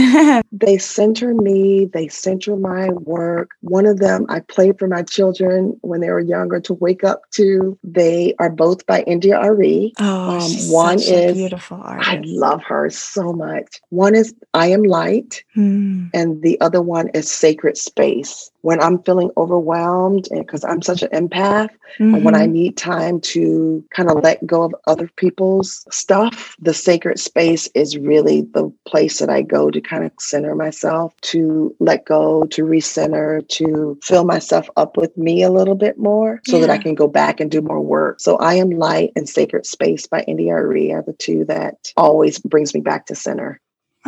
they 0.51 0.77
center 0.77 1.33
me, 1.33 1.85
they 1.85 2.07
center 2.07 2.55
my 2.55 2.89
work. 2.89 3.51
One 3.61 3.85
of 3.85 3.99
them 3.99 4.25
I 4.29 4.39
played 4.39 4.79
for 4.79 4.87
my 4.87 5.03
children 5.03 5.77
when 5.81 6.01
they 6.01 6.09
were 6.09 6.19
younger 6.19 6.59
to 6.61 6.73
wake 6.73 7.03
up 7.03 7.21
to. 7.31 7.77
They 7.83 8.33
are 8.39 8.49
both 8.49 8.85
by 8.85 9.01
India.Arie. 9.03 9.93
Oh, 9.99 10.39
um, 10.39 10.51
one 10.71 10.99
is 10.99 11.35
beautiful 11.35 11.59
beautiful 11.59 11.81
artist. 11.83 12.09
I 12.09 12.21
love 12.25 12.63
her 12.63 12.89
so 12.89 13.33
much. 13.33 13.81
One 13.89 14.15
is 14.15 14.33
I 14.53 14.67
Am 14.67 14.83
Light, 14.83 15.43
mm. 15.55 16.09
and 16.13 16.41
the 16.41 16.59
other 16.61 16.81
one 16.81 17.09
is 17.09 17.29
Sacred 17.29 17.77
Space. 17.77 18.51
When 18.61 18.81
I'm 18.81 19.01
feeling 19.03 19.31
overwhelmed, 19.37 20.27
and 20.31 20.45
because 20.45 20.63
I'm 20.63 20.81
such 20.81 21.01
an 21.01 21.09
empath, 21.09 21.69
mm-hmm. 21.97 22.15
and 22.15 22.25
when 22.25 22.35
I 22.35 22.43
mm-hmm. 22.43 22.53
need 22.53 22.77
time 22.77 22.88
to 23.21 23.83
kind 23.91 24.09
of 24.09 24.23
let 24.23 24.45
go 24.45 24.63
of 24.63 24.75
other 24.87 25.09
people's 25.15 25.85
stuff, 25.91 26.55
the 26.59 26.73
sacred 26.73 27.19
space 27.19 27.67
is 27.75 27.97
really 27.97 28.41
the 28.41 28.71
place 28.87 29.19
that 29.19 29.29
I 29.29 29.41
go 29.41 29.69
to 29.71 29.81
kind 29.81 30.03
of 30.03 30.11
center 30.19 30.55
myself, 30.55 31.13
to 31.21 31.75
let 31.79 32.05
go, 32.05 32.43
to 32.45 32.63
recenter, 32.63 33.47
to 33.49 33.97
fill 34.03 34.25
myself 34.25 34.69
up 34.77 34.97
with 34.97 35.15
me 35.17 35.43
a 35.43 35.51
little 35.51 35.75
bit 35.75 35.97
more 35.97 36.41
so 36.45 36.55
yeah. 36.55 36.61
that 36.61 36.69
I 36.69 36.77
can 36.77 36.95
go 36.95 37.07
back 37.07 37.39
and 37.39 37.49
do 37.49 37.61
more 37.61 37.81
work. 37.81 38.19
So 38.19 38.37
I 38.37 38.55
Am 38.55 38.71
Light 38.71 39.11
and 39.15 39.27
Sacred 39.27 39.65
Space 39.65 40.07
by 40.07 40.21
India.Arie 40.21 40.91
are 40.91 41.03
the 41.03 41.13
two 41.13 41.45
that 41.45 41.91
always 41.97 42.39
brings 42.39 42.73
me 42.73 42.81
back 42.81 43.05
to 43.07 43.15
center. 43.15 43.59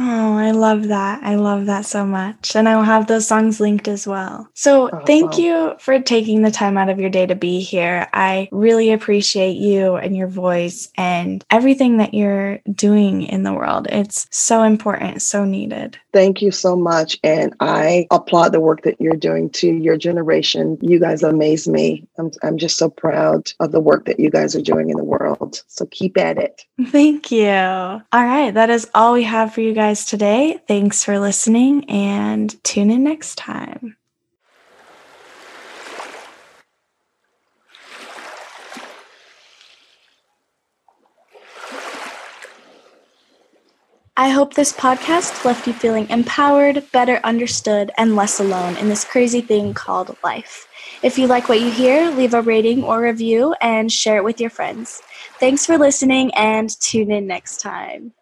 Oh, 0.04 0.36
I 0.36 0.50
love 0.50 0.88
that. 0.88 1.22
I 1.22 1.36
love 1.36 1.68
that 1.68 1.86
so 1.86 2.08
much. 2.08 2.56
And 2.56 2.68
I 2.68 2.76
will 2.76 2.84
have 2.84 3.06
those 3.06 3.28
songs 3.28 3.60
linked 3.60 3.88
as 3.88 4.08
well. 4.08 4.50
So, 4.56 4.88
awesome. 4.88 5.06
thank 5.06 5.38
you 5.38 5.76
for 5.78 6.00
taking 6.00 6.42
the 6.42 6.50
time 6.50 6.76
out 6.76 6.90
of 6.90 7.00
your 7.00 7.12
day 7.12 7.28
to 7.28 7.36
be 7.36 7.60
here. 7.60 8.08
I 8.12 8.50
really 8.52 8.92
appreciate 8.94 9.58
you 9.58 9.98
and 9.98 10.18
your 10.18 10.28
voice 10.28 10.90
and 10.98 11.46
everything 11.52 11.98
that 11.98 12.16
you're 12.16 12.60
doing 12.74 13.22
in 13.22 13.44
the 13.44 13.54
world. 13.54 13.88
It's 13.92 14.28
so 14.32 14.64
important, 14.64 15.22
so 15.22 15.46
needed. 15.46 16.00
Thank 16.14 16.42
you 16.42 16.50
so 16.50 16.76
much. 16.76 17.20
And 17.24 17.54
I 17.60 18.08
applaud 18.10 18.54
the 18.54 18.60
work 18.60 18.82
that 18.84 19.00
you're 19.00 19.16
doing 19.16 19.52
to 19.52 19.68
your 19.68 19.98
generation. 19.98 20.80
You 20.82 21.00
guys 21.00 21.22
amaze 21.22 21.68
me. 21.68 22.08
I'm, 22.18 22.32
I'm 22.42 22.58
just 22.58 22.78
so 22.78 22.90
proud 22.90 23.52
of 23.60 23.72
the 23.72 23.80
work 23.80 24.06
that 24.06 24.20
you 24.20 24.32
guys 24.32 24.56
are 24.56 24.62
doing 24.62 24.90
in 24.90 24.98
the 24.98 25.04
world. 25.04 25.62
So, 25.68 25.86
keep 25.86 26.18
at 26.18 26.40
it. 26.40 26.66
Thank 26.88 27.32
you. 27.32 27.52
All 27.52 28.04
right. 28.14 28.52
That 28.52 28.72
is 28.72 28.90
all 28.96 29.14
we 29.14 29.24
have 29.24 29.54
for 29.54 29.62
you 29.62 29.74
guys 29.74 29.91
guys 29.92 30.06
today. 30.06 30.58
Thanks 30.70 31.04
for 31.04 31.20
listening 31.20 31.84
and 31.90 32.64
tune 32.64 32.90
in 32.90 33.04
next 33.04 33.38
time. 33.38 33.98
I 44.16 44.30
hope 44.30 44.54
this 44.54 44.72
podcast 44.72 45.44
left 45.44 45.68
you 45.68 45.74
feeling 45.74 46.10
empowered, 46.10 46.90
better 46.94 47.20
understood, 47.26 47.92
and 47.98 48.16
less 48.16 48.40
alone 48.40 48.78
in 48.78 48.88
this 48.88 49.04
crazy 49.04 49.42
thing 49.42 49.74
called 49.74 50.16
life. 50.24 50.68
If 51.04 51.20
you 51.20 51.28
like 51.28 51.50
what 51.50 51.60
you 51.60 51.70
hear, 51.70 52.10
leave 52.12 52.34
a 52.34 52.42
rating 52.42 52.86
or 52.86 53.02
review 53.02 53.56
and 53.60 53.92
share 53.92 54.16
it 54.16 54.24
with 54.24 54.40
your 54.40 54.52
friends. 54.52 55.02
Thanks 55.42 55.66
for 55.66 55.78
listening 55.78 56.34
and 56.34 56.70
tune 56.80 57.12
in 57.12 57.28
next 57.28 57.60
time. 57.60 58.14